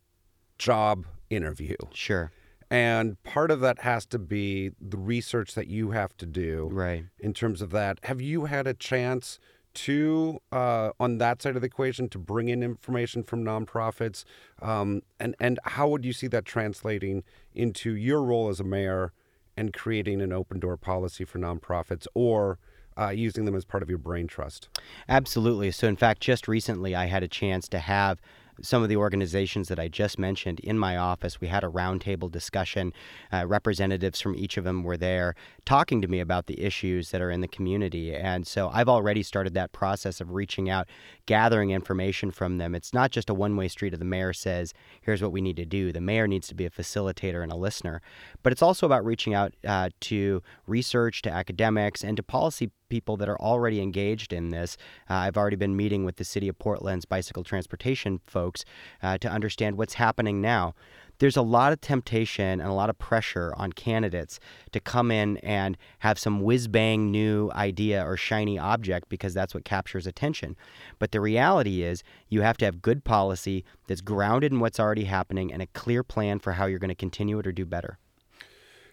[0.58, 1.76] job interview.
[1.92, 2.30] Sure.
[2.70, 7.04] And part of that has to be the research that you have to do Right.
[7.18, 7.98] in terms of that.
[8.04, 9.38] Have you had a chance
[9.84, 14.24] to, uh, on that side of the equation, to bring in information from nonprofits?
[14.60, 17.22] Um, and, and how would you see that translating
[17.54, 19.12] into your role as a mayor
[19.56, 22.58] and creating an open door policy for nonprofits or
[22.98, 24.68] uh, using them as part of your brain trust?
[25.08, 25.70] Absolutely.
[25.70, 28.20] So, in fact, just recently I had a chance to have
[28.62, 31.40] some of the organizations that I just mentioned in my office.
[31.40, 32.92] We had a roundtable discussion.
[33.32, 35.34] Uh, representatives from each of them were there
[35.64, 38.14] talking to me about the issues that are in the community.
[38.14, 40.88] And so I've already started that process of reaching out,
[41.26, 42.74] gathering information from them.
[42.74, 45.56] It's not just a one way street of the mayor says, here's what we need
[45.56, 45.92] to do.
[45.92, 48.00] The mayor needs to be a facilitator and a listener.
[48.42, 53.16] But it's also about reaching out uh, to research, to academics, and to policy people
[53.16, 54.76] that are already engaged in this.
[55.08, 58.64] Uh, I've already been meeting with the City of Portland's bicycle transportation folks
[59.02, 60.74] uh, to understand what's happening now.
[61.18, 64.38] There's a lot of temptation and a lot of pressure on candidates
[64.70, 69.52] to come in and have some whiz bang new idea or shiny object because that's
[69.52, 70.56] what captures attention.
[71.00, 75.04] But the reality is, you have to have good policy that's grounded in what's already
[75.04, 77.98] happening and a clear plan for how you're going to continue it or do better.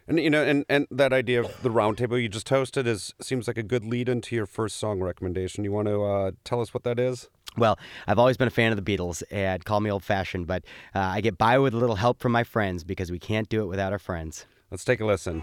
[0.07, 3.47] And you know, and, and that idea of the roundtable you just hosted is seems
[3.47, 5.63] like a good lead into your first song recommendation.
[5.63, 7.27] You want to uh, tell us what that is?
[7.57, 10.63] Well, I've always been a fan of the Beatles, and call me old fashioned, but
[10.93, 13.61] uh, I get by with a little help from my friends because we can't do
[13.61, 14.45] it without our friends.
[14.69, 15.41] Let's take a listen.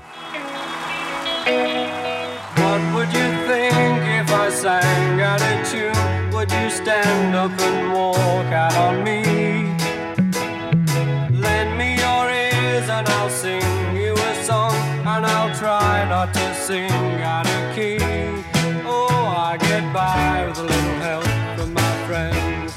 [2.54, 6.34] What would you think if I sang out a tune?
[6.34, 9.22] Would you stand up and walk out on me?
[11.40, 13.81] Lend me your ears and I'll sing
[15.62, 16.90] try not to sing
[17.22, 17.96] out of key.
[18.84, 21.24] Oh, I get by with a little help
[21.56, 22.72] from my friends.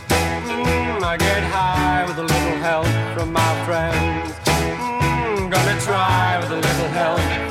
[0.46, 4.34] Mm, I get high with a little help from my friends.
[4.46, 7.45] Mm, gonna try with a little help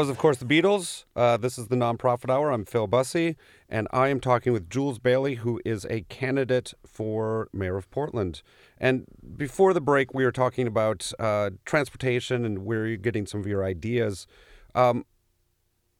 [0.00, 1.04] was, of course, the Beatles.
[1.14, 2.50] Uh, this is the Nonprofit Hour.
[2.50, 3.36] I'm Phil Busse,
[3.68, 8.40] and I am talking with Jules Bailey, who is a candidate for mayor of Portland.
[8.78, 9.04] And
[9.36, 13.46] before the break, we were talking about uh, transportation and where you're getting some of
[13.46, 14.26] your ideas.
[14.74, 15.04] Um,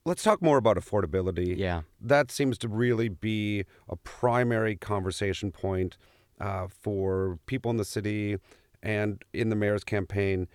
[0.07, 1.59] let's talk more about affordability.
[1.59, 1.83] Yeah.
[2.01, 5.99] That seems to really be a primary conversation point
[6.41, 8.39] uh, for people in the city
[8.83, 10.49] and in the mayor's campaign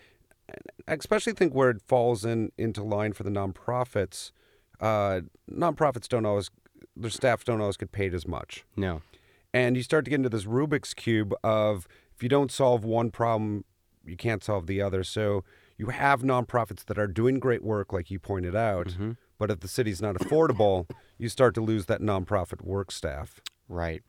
[0.87, 4.31] I especially think where it falls in into line for the nonprofits.
[4.79, 5.21] Uh,
[5.51, 6.51] nonprofits don't always,
[6.95, 8.65] their staff don't always get paid as much.
[8.75, 9.01] No.
[9.53, 13.09] And you start to get into this Rubik's cube of if you don't solve one
[13.09, 13.63] problem,
[14.05, 15.03] you can't solve the other.
[15.03, 15.43] So
[15.77, 19.11] you have nonprofits that are doing great work, like you pointed out, mm-hmm.
[19.37, 23.41] but if the city's not affordable, you start to lose that nonprofit work staff.
[23.67, 24.03] Right.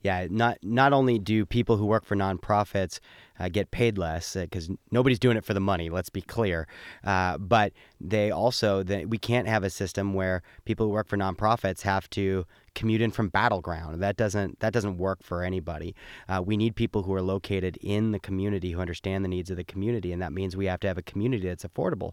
[0.00, 0.26] Yeah.
[0.30, 2.98] Not not only do people who work for nonprofits
[3.42, 5.90] uh, get paid less because uh, nobody's doing it for the money.
[5.90, 6.68] Let's be clear.
[7.02, 11.16] Uh, but they also that we can't have a system where people who work for
[11.16, 14.02] nonprofits have to commute in from Battle Ground.
[14.02, 15.94] That doesn't that doesn't work for anybody.
[16.28, 19.56] Uh, we need people who are located in the community who understand the needs of
[19.56, 22.12] the community, and that means we have to have a community that's affordable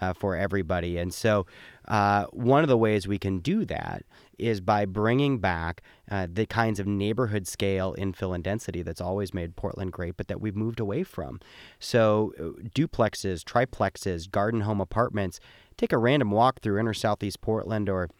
[0.00, 0.98] uh, for everybody.
[0.98, 1.46] And so,
[1.88, 4.04] uh, one of the ways we can do that
[4.38, 9.34] is by bringing back uh, the kinds of neighborhood scale infill and density that's always
[9.34, 11.40] made Portland great, but that we've moved away from.
[11.78, 15.40] So, uh, duplexes, triplexes, garden home apartments.
[15.76, 18.10] Take a random walk through inner southeast Portland or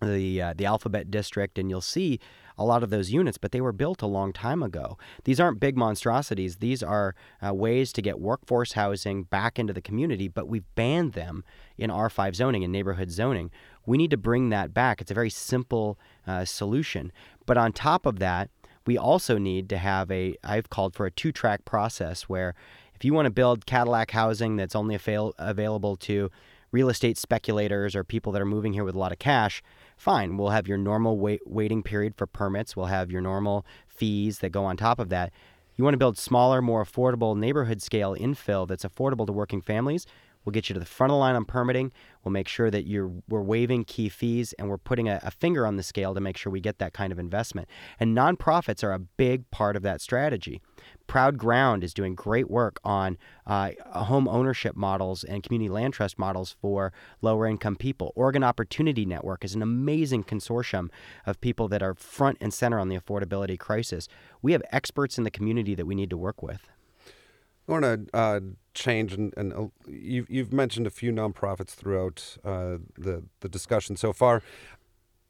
[0.00, 2.20] the uh, the Alphabet District, and you'll see
[2.60, 4.98] a lot of those units, but they were built a long time ago.
[5.24, 6.56] These aren't big monstrosities.
[6.56, 7.14] These are
[7.44, 11.42] uh, ways to get workforce housing back into the community, but we've banned them
[11.78, 13.50] in R5 zoning and neighborhood zoning.
[13.86, 15.00] We need to bring that back.
[15.00, 17.12] It's a very simple uh, solution.
[17.46, 18.50] But on top of that,
[18.90, 22.56] we also need to have a, I've called for a two track process where
[22.92, 26.28] if you want to build Cadillac housing that's only avail- available to
[26.72, 29.62] real estate speculators or people that are moving here with a lot of cash,
[29.96, 30.36] fine.
[30.36, 32.74] We'll have your normal wait, waiting period for permits.
[32.74, 35.32] We'll have your normal fees that go on top of that.
[35.76, 40.04] You want to build smaller, more affordable neighborhood scale infill that's affordable to working families.
[40.44, 41.92] We'll get you to the front of the line on permitting.
[42.24, 45.66] We'll make sure that you're we're waiving key fees and we're putting a, a, finger
[45.66, 47.68] on the scale to make sure we get that kind of investment.
[47.98, 50.60] And nonprofits are a big part of that strategy.
[51.06, 56.18] Proud Ground is doing great work on uh, home ownership models and community land trust
[56.18, 58.12] models for lower income people.
[58.14, 60.88] Oregon Opportunity Network is an amazing consortium
[61.26, 64.08] of people that are front and center on the affordability crisis.
[64.40, 66.68] We have experts in the community that we need to work with.
[67.70, 68.40] To uh,
[68.74, 73.96] change, and, and uh, you've, you've mentioned a few nonprofits throughout uh, the, the discussion
[73.96, 74.42] so far.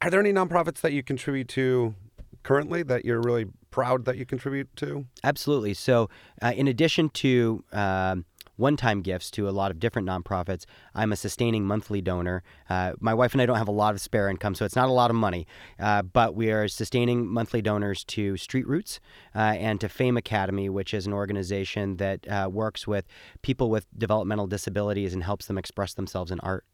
[0.00, 1.94] Are there any nonprofits that you contribute to
[2.42, 5.06] currently that you're really proud that you contribute to?
[5.22, 5.74] Absolutely.
[5.74, 6.08] So,
[6.40, 8.24] uh, in addition to um,
[8.60, 10.66] one time gifts to a lot of different nonprofits.
[10.94, 12.42] I'm a sustaining monthly donor.
[12.68, 14.88] Uh, my wife and I don't have a lot of spare income, so it's not
[14.88, 15.46] a lot of money,
[15.78, 19.00] uh, but we are sustaining monthly donors to Street Roots
[19.34, 23.06] uh, and to PHAME Academy, which is an organization that uh, works with
[23.42, 26.64] people with developmental disabilities and helps them express themselves in art.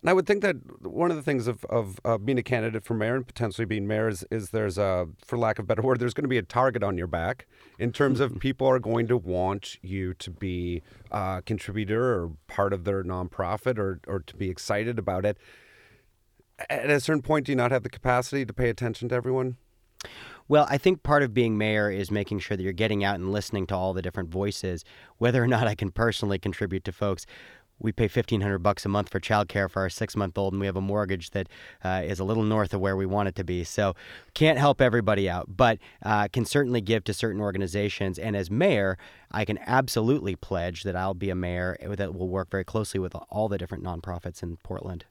[0.00, 2.84] And I would think that one of the things of, of uh, being a candidate
[2.84, 5.82] for mayor and potentially being mayor is, is there's a, for lack of a better
[5.82, 7.46] word, there's going to be a target on your back
[7.78, 10.82] in terms of people are going to want you to be
[11.12, 15.38] a contributor or part of their nonprofit or, or to be excited about it.
[16.68, 19.56] At a certain point, do you not have the capacity to pay attention to everyone?
[20.48, 23.32] Well, I think part of being mayor is making sure that you're getting out and
[23.32, 24.84] listening to all the different voices.
[25.18, 27.26] Whether or not I can personally contribute to folks
[27.82, 30.60] we pay fifteen hundred bucks a month for childcare for our six month old, and
[30.60, 31.48] we have a mortgage that
[31.84, 33.64] uh, is a little north of where we want it to be.
[33.64, 33.94] So
[34.34, 38.18] can't help everybody out, but uh, can certainly give to certain organizations.
[38.18, 38.96] And as mayor,
[39.30, 43.14] I can absolutely pledge that I'll be a mayor that will work very closely with
[43.30, 45.04] all the different nonprofits in Portland.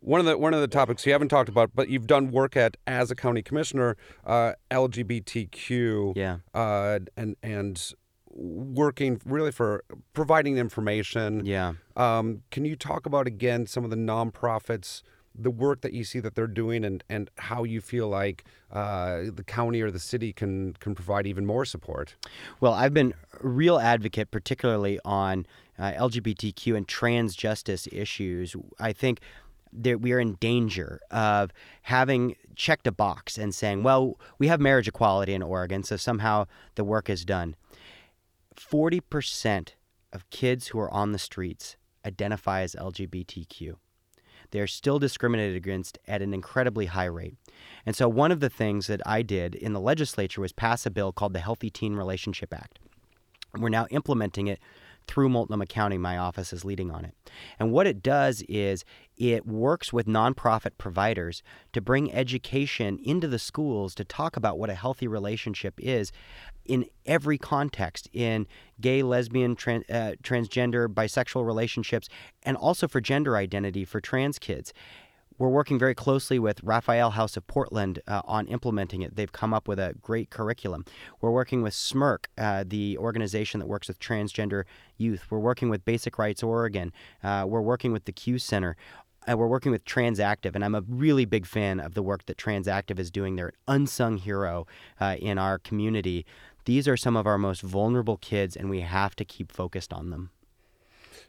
[0.00, 2.58] One of the one of the topics you haven't talked about, but you've done work
[2.58, 7.94] at as a county commissioner, uh, LGBTQ, yeah, uh, and and
[8.34, 11.44] working really for providing information.
[11.44, 11.74] Yeah.
[11.96, 15.02] Um, can you talk about again some of the nonprofits,
[15.34, 19.22] the work that you see that they're doing, and and how you feel like uh,
[19.32, 22.16] the county or the city can can provide even more support?
[22.60, 25.46] Well, I've been a real advocate, particularly on
[25.78, 28.56] uh, LGBTQ and trans justice issues.
[28.78, 29.20] I think
[29.76, 34.60] that we are in danger of having checked a box and saying, well, we have
[34.60, 37.56] marriage equality in Oregon, so somehow the work is done.
[38.56, 39.70] 40%
[40.12, 43.74] of kids who are on the streets identify as LGBTQ.
[44.50, 47.34] They are still discriminated against at an incredibly high rate.
[47.84, 50.90] And so, one of the things that I did in the legislature was pass a
[50.90, 52.78] bill called the Healthy Teen Relationship Act.
[53.58, 54.60] We're now implementing it
[55.06, 55.98] through Multnomah County.
[55.98, 57.14] My office is leading on it.
[57.58, 58.84] And what it does is
[59.16, 61.42] it works with nonprofit providers
[61.72, 66.10] to bring education into the schools to talk about what a healthy relationship is
[66.64, 68.46] in every context in
[68.80, 72.08] gay, lesbian, uh, transgender, bisexual relationships,
[72.42, 74.72] and also for gender identity for trans kids.
[75.36, 79.16] We're working very closely with Raphael House of Portland uh, on implementing it.
[79.16, 80.84] They've come up with a great curriculum.
[81.20, 84.64] We're working with SMYRC, uh, the organization that works with transgender
[84.96, 85.26] youth.
[85.30, 86.92] We're working with Basic Rights Oregon.
[87.22, 88.76] Uh, we're working with the Q Center.
[89.26, 92.36] Uh, we're working with Transactive, and I'm a really big fan of the work that
[92.36, 93.36] Transactive is doing.
[93.36, 94.66] They're an unsung hero
[95.00, 96.26] uh, in our community.
[96.66, 100.10] These are some of our most vulnerable kids, and we have to keep focused on
[100.10, 100.30] them.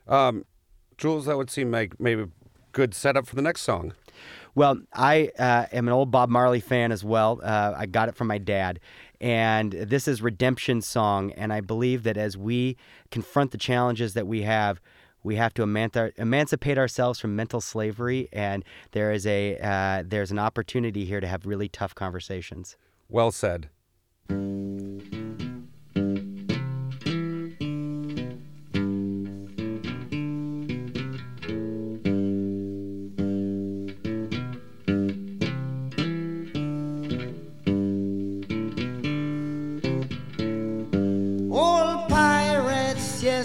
[0.08, 0.45] Um,
[0.97, 2.26] Jules, that would seem like maybe
[2.76, 3.93] good setup for the next song.
[4.53, 7.39] Well, I uh, am an old Bob Marley fan as well.
[7.41, 8.80] Uh, I got it from my dad.
[9.19, 11.32] And this is Redemption Song.
[11.32, 12.78] And I believe that as we
[13.11, 14.80] confront the challenges that we have,
[15.23, 18.30] we have to emancipate ourselves from mental slavery.
[18.32, 22.78] And there is a uh, there's an opportunity here to have really tough conversations.
[23.09, 23.69] Well said.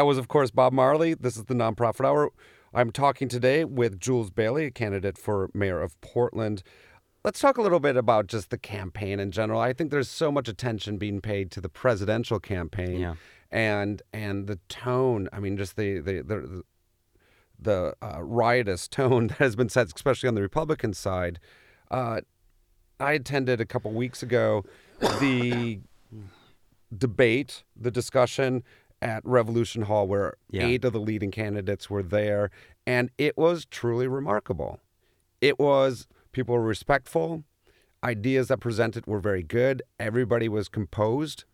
[0.00, 1.12] That was, of course, Bob Marley.
[1.12, 2.30] This is the Nonprofit Hour.
[2.72, 6.62] I'm talking today with Jules Bailey, a candidate for mayor of Portland.
[7.22, 9.60] Let's talk a little bit about just the campaign in general.
[9.60, 13.16] I think there's so much attention being paid to the presidential campaign yeah.
[13.50, 15.28] and and the tone.
[15.34, 16.62] I mean, just the the the,
[17.58, 21.38] the uh, riotous tone that has been set, especially on the Republican side.
[21.90, 22.22] Uh,
[22.98, 24.64] I attended a couple weeks ago
[25.20, 25.80] the
[26.96, 28.62] debate, the discussion
[29.02, 30.66] at Revolution Hall where yeah.
[30.66, 32.50] eight of the leading candidates were there.
[32.86, 34.80] And it was truly remarkable.
[35.40, 37.44] It was, people were respectful.
[38.02, 39.82] Ideas that presented were very good.
[39.98, 41.44] Everybody was composed.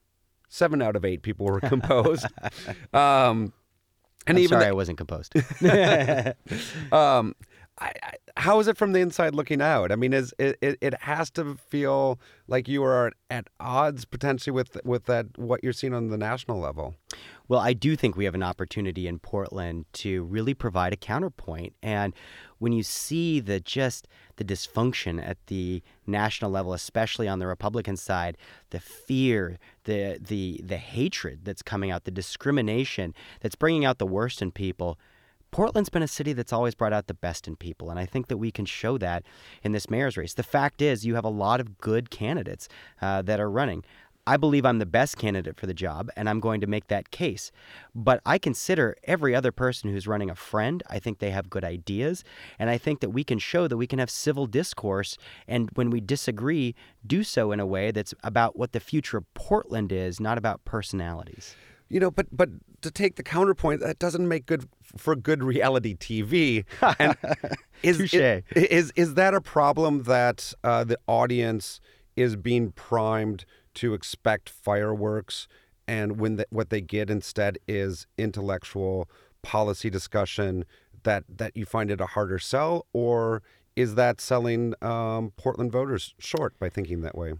[0.48, 2.26] Seven out of eight people were composed.
[2.92, 3.52] um,
[4.26, 5.34] and I'm even sorry, the, I wasn't composed.
[6.92, 7.34] um,
[7.78, 9.92] I, I, how is it from the inside looking out?
[9.92, 12.18] I mean, is it, it, it has to feel
[12.48, 16.58] like you are at odds potentially with with that what you're seeing on the national
[16.58, 16.94] level.
[17.48, 21.74] Well, I do think we have an opportunity in Portland to really provide a counterpoint.
[21.82, 22.12] And
[22.58, 27.96] when you see the just the dysfunction at the national level, especially on the Republican
[27.96, 28.36] side,
[28.70, 34.06] the fear, the the the hatred that's coming out, the discrimination that's bringing out the
[34.06, 34.98] worst in people
[35.50, 38.28] Portland's been a city that's always brought out the best in people, and I think
[38.28, 39.24] that we can show that
[39.62, 40.34] in this mayor's race.
[40.34, 42.68] The fact is, you have a lot of good candidates
[43.00, 43.84] uh, that are running.
[44.28, 47.12] I believe I'm the best candidate for the job, and I'm going to make that
[47.12, 47.52] case.
[47.94, 50.82] But I consider every other person who's running a friend.
[50.90, 52.24] I think they have good ideas,
[52.58, 55.16] and I think that we can show that we can have civil discourse,
[55.46, 56.74] and when we disagree,
[57.06, 60.64] do so in a way that's about what the future of Portland is, not about
[60.64, 61.54] personalities.
[61.88, 62.50] You know, but but
[62.82, 66.64] to take the counterpoint, that doesn't make good for good reality TV.
[66.98, 67.16] And
[68.54, 71.80] is, is that a problem that uh, the audience
[72.16, 75.46] is being primed to expect fireworks,
[75.86, 79.08] and when the, what they get instead is intellectual
[79.42, 80.64] policy discussion?
[81.04, 83.42] That that you find it a harder sell, or
[83.76, 87.34] is that selling um, Portland voters short by thinking that way?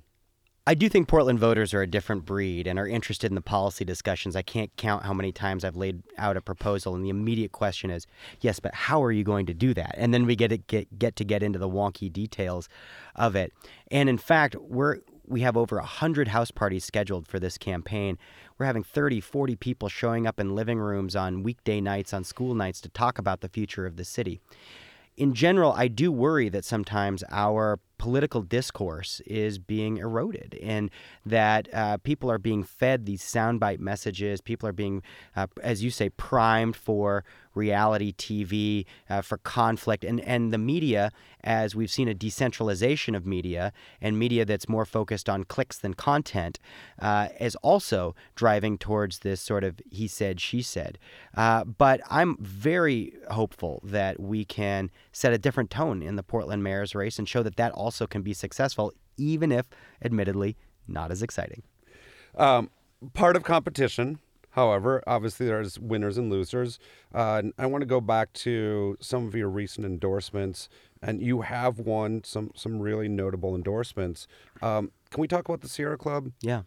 [0.69, 3.85] I do think Portland voters are a different breed and are interested in the policy
[3.85, 4.35] discussions.
[4.35, 7.89] I can't count how many times I've laid out a proposal, and the immediate question
[7.89, 8.09] is,
[8.41, 9.95] yes, but how are you going to do that?
[9.97, 12.69] And then we get to get, get to get into the wonky details
[13.15, 13.53] of it.
[13.93, 14.99] And in fact, we're
[15.29, 18.17] we have over 100 house parties scheduled for this campaign.
[18.59, 22.55] We're having 30, 40 people showing up in living rooms on weekday nights, on school
[22.55, 24.41] nights to talk about the future of the city.
[25.17, 30.91] In general, I do worry that sometimes our political discourse is being eroded and
[31.25, 34.43] that uh, people are being fed these soundbite messages.
[34.43, 35.03] People are being,
[35.35, 37.25] uh, as you say, primed for
[37.57, 40.05] reality TV, uh, for conflict.
[40.05, 41.11] And, and the media,
[41.43, 45.95] as we've seen a decentralization of media and media that's more focused on clicks than
[45.95, 46.59] content,
[47.01, 50.99] uh, is also driving towards this sort of he said, she said.
[51.37, 56.63] Uh, but I'm very hopeful that we can set a different tone in the Portland
[56.63, 59.67] mayor's race and show that that also can be successful, even if,
[60.05, 61.63] admittedly, not as exciting.
[62.37, 62.71] Um,
[63.15, 64.19] part of competition,
[64.57, 66.79] however, obviously there's winners and losers.
[67.15, 70.69] Uh, I want to go back to some of your recent endorsements,
[71.03, 74.27] and you have won some some really notable endorsements.
[74.63, 76.33] Um, can we talk about the Sierra Club?
[76.41, 76.63] Yeah.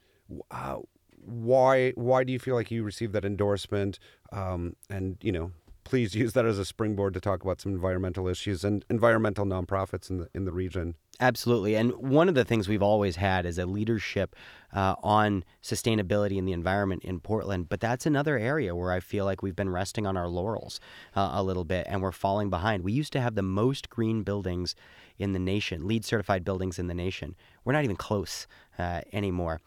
[0.52, 0.78] Uh,
[1.26, 4.00] why why do you feel like you received that endorsement?
[4.32, 5.52] Um, and you know,
[5.84, 10.10] please use that as a springboard to talk about some environmental issues and environmental nonprofits
[10.12, 10.94] in the in the region.
[11.22, 11.76] Absolutely.
[11.76, 14.38] And one of the things we've always had is a leadership
[14.74, 17.68] uh, on sustainability and the environment in Portland.
[17.68, 20.80] But that's another area where I feel like we've been resting on our laurels
[21.18, 22.84] uh, a little bit and we're falling behind.
[22.86, 24.76] We used to have the most green buildings
[25.18, 27.36] in the nation, LEED certified buildings in the nation.
[27.66, 28.48] We're not even close
[28.78, 29.60] uh, anymore.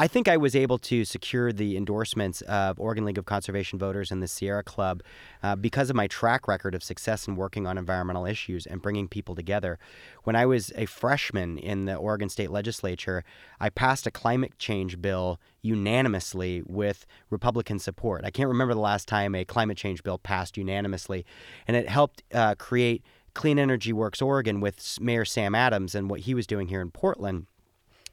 [0.00, 4.10] I think I was able to secure the endorsements of Oregon League of Conservation Voters
[4.10, 5.02] and the Sierra Club
[5.42, 9.08] uh, because of my track record of success in working on environmental issues and bringing
[9.08, 9.78] people together.
[10.24, 13.24] When I was a freshman in the Oregon State Legislature,
[13.60, 18.24] I passed a climate change bill unanimously with Republican support.
[18.24, 21.26] I can't remember the last time a climate change bill passed unanimously,
[21.68, 23.02] and it helped uh, create
[23.34, 26.90] Clean Energy Works Oregon with Mayor Sam Adams and what he was doing here in
[26.90, 27.48] Portland.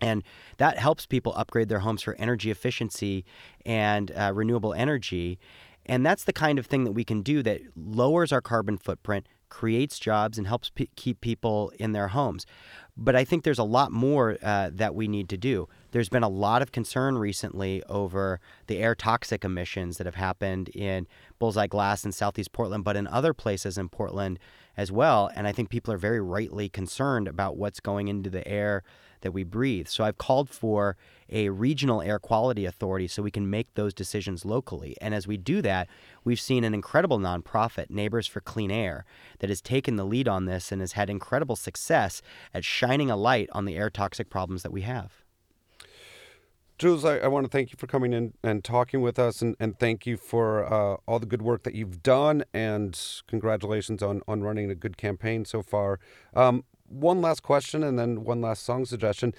[0.01, 0.23] And
[0.57, 3.25] that helps people upgrade their homes for energy efficiency
[3.65, 5.39] and uh, renewable energy.
[5.87, 9.27] And that's the kind of thing that we can do that lowers our carbon footprint,
[9.49, 12.45] creates jobs, and helps p- keep people in their homes.
[12.97, 15.69] But I think there's a lot more uh, that we need to do.
[15.91, 20.69] There's been a lot of concern recently over the air toxic emissions that have happened
[20.69, 21.07] in
[21.39, 24.39] Bullseye Glass in Southeast Portland, but in other places in Portland
[24.75, 25.31] as well.
[25.35, 28.83] And I think people are very rightly concerned about what's going into the air
[29.21, 29.87] that we breathe.
[29.87, 30.97] So I've called for
[31.29, 34.95] a regional air quality authority so we can make those decisions locally.
[35.01, 35.87] And as we do that,
[36.23, 39.05] we've seen an incredible nonprofit, Neighbors for Clean Air,
[39.39, 42.21] that has taken the lead on this and has had incredible success
[42.53, 45.23] at shining a light on the air toxic problems that we have.
[46.77, 49.55] Jules, I, I, want to thank you for coming in and talking with us, and,
[49.59, 54.21] and thank you for uh, all the good work that you've done, and congratulations on,
[54.27, 55.99] on running a good campaign so far.
[56.35, 59.33] Um, one last question and then one last song suggestion.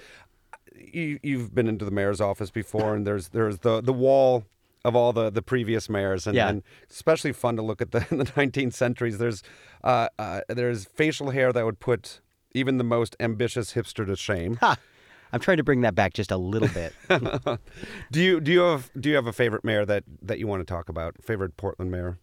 [0.74, 4.44] You, you've been into the mayor's office before, and there's there's the the wall
[4.84, 6.48] of all the, the previous mayors, and, yeah.
[6.48, 9.18] and especially fun to look at the in the 19th centuries.
[9.18, 9.42] There's
[9.82, 12.20] uh, uh, there's facial hair that would put
[12.54, 14.56] even the most ambitious hipster to shame.
[14.56, 14.76] Ha!
[15.32, 16.94] I'm trying to bring that back just a little bit.
[18.10, 20.60] do you do you have do you have a favorite mayor that that you want
[20.60, 21.16] to talk about?
[21.22, 22.18] Favorite Portland mayor?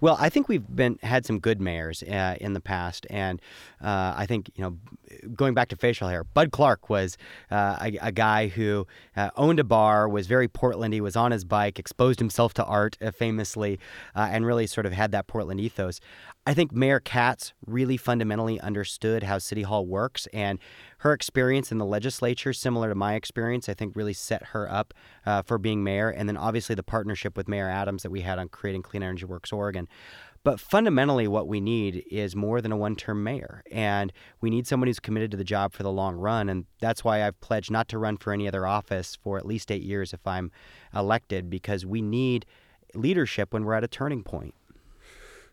[0.00, 3.42] Well, I think we've been had some good mayors uh, in the past, and
[3.82, 4.76] uh, I think you know,
[5.34, 7.18] going back to facial hair, Bud Clark was
[7.50, 8.86] uh, a, a, guy who
[9.16, 12.96] uh, owned a bar, was very Portlandy, was on his bike, exposed himself to art
[13.02, 13.80] uh, famously,
[14.14, 16.00] uh, and really sort of had that Portland ethos.
[16.46, 20.60] I think Mayor Katz really fundamentally understood how City Hall works, and
[21.06, 24.92] her experience in the legislature, similar to my experience, I think really set her up
[25.24, 26.10] uh, for being mayor.
[26.10, 29.24] And then obviously the partnership with Mayor Adams that we had on creating Clean Energy
[29.24, 29.86] Works Oregon.
[30.42, 33.62] But fundamentally, what we need is more than a one term mayor.
[33.70, 36.48] And we need someone who's committed to the job for the long run.
[36.48, 39.70] And that's why I've pledged not to run for any other office for at least
[39.70, 40.50] eight years if I'm
[40.92, 42.46] elected, because we need
[42.94, 44.54] leadership when we're at a turning point.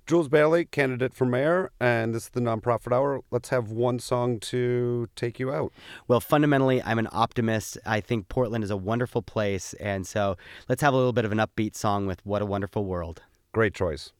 [0.05, 3.21] Jules Bailey, candidate for mayor, and this is the nonprofit hour.
[3.31, 5.71] Let's have one song to take you out.
[6.09, 7.77] Well, fundamentally, I'm an optimist.
[7.85, 10.35] I think Portland is a wonderful place, and so
[10.67, 13.21] let's have a little bit of an upbeat song with "What a Wonderful World."
[13.53, 14.11] Great choice.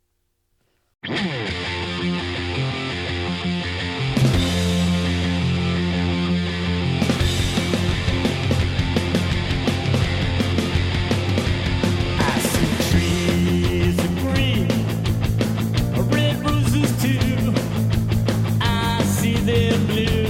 [19.44, 20.23] I see blue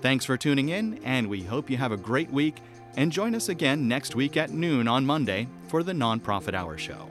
[0.00, 2.56] Thanks for tuning in, and we hope you have a great week.
[2.96, 7.09] And join us again next week at noon on Monday for the Nonprofit Hour Show.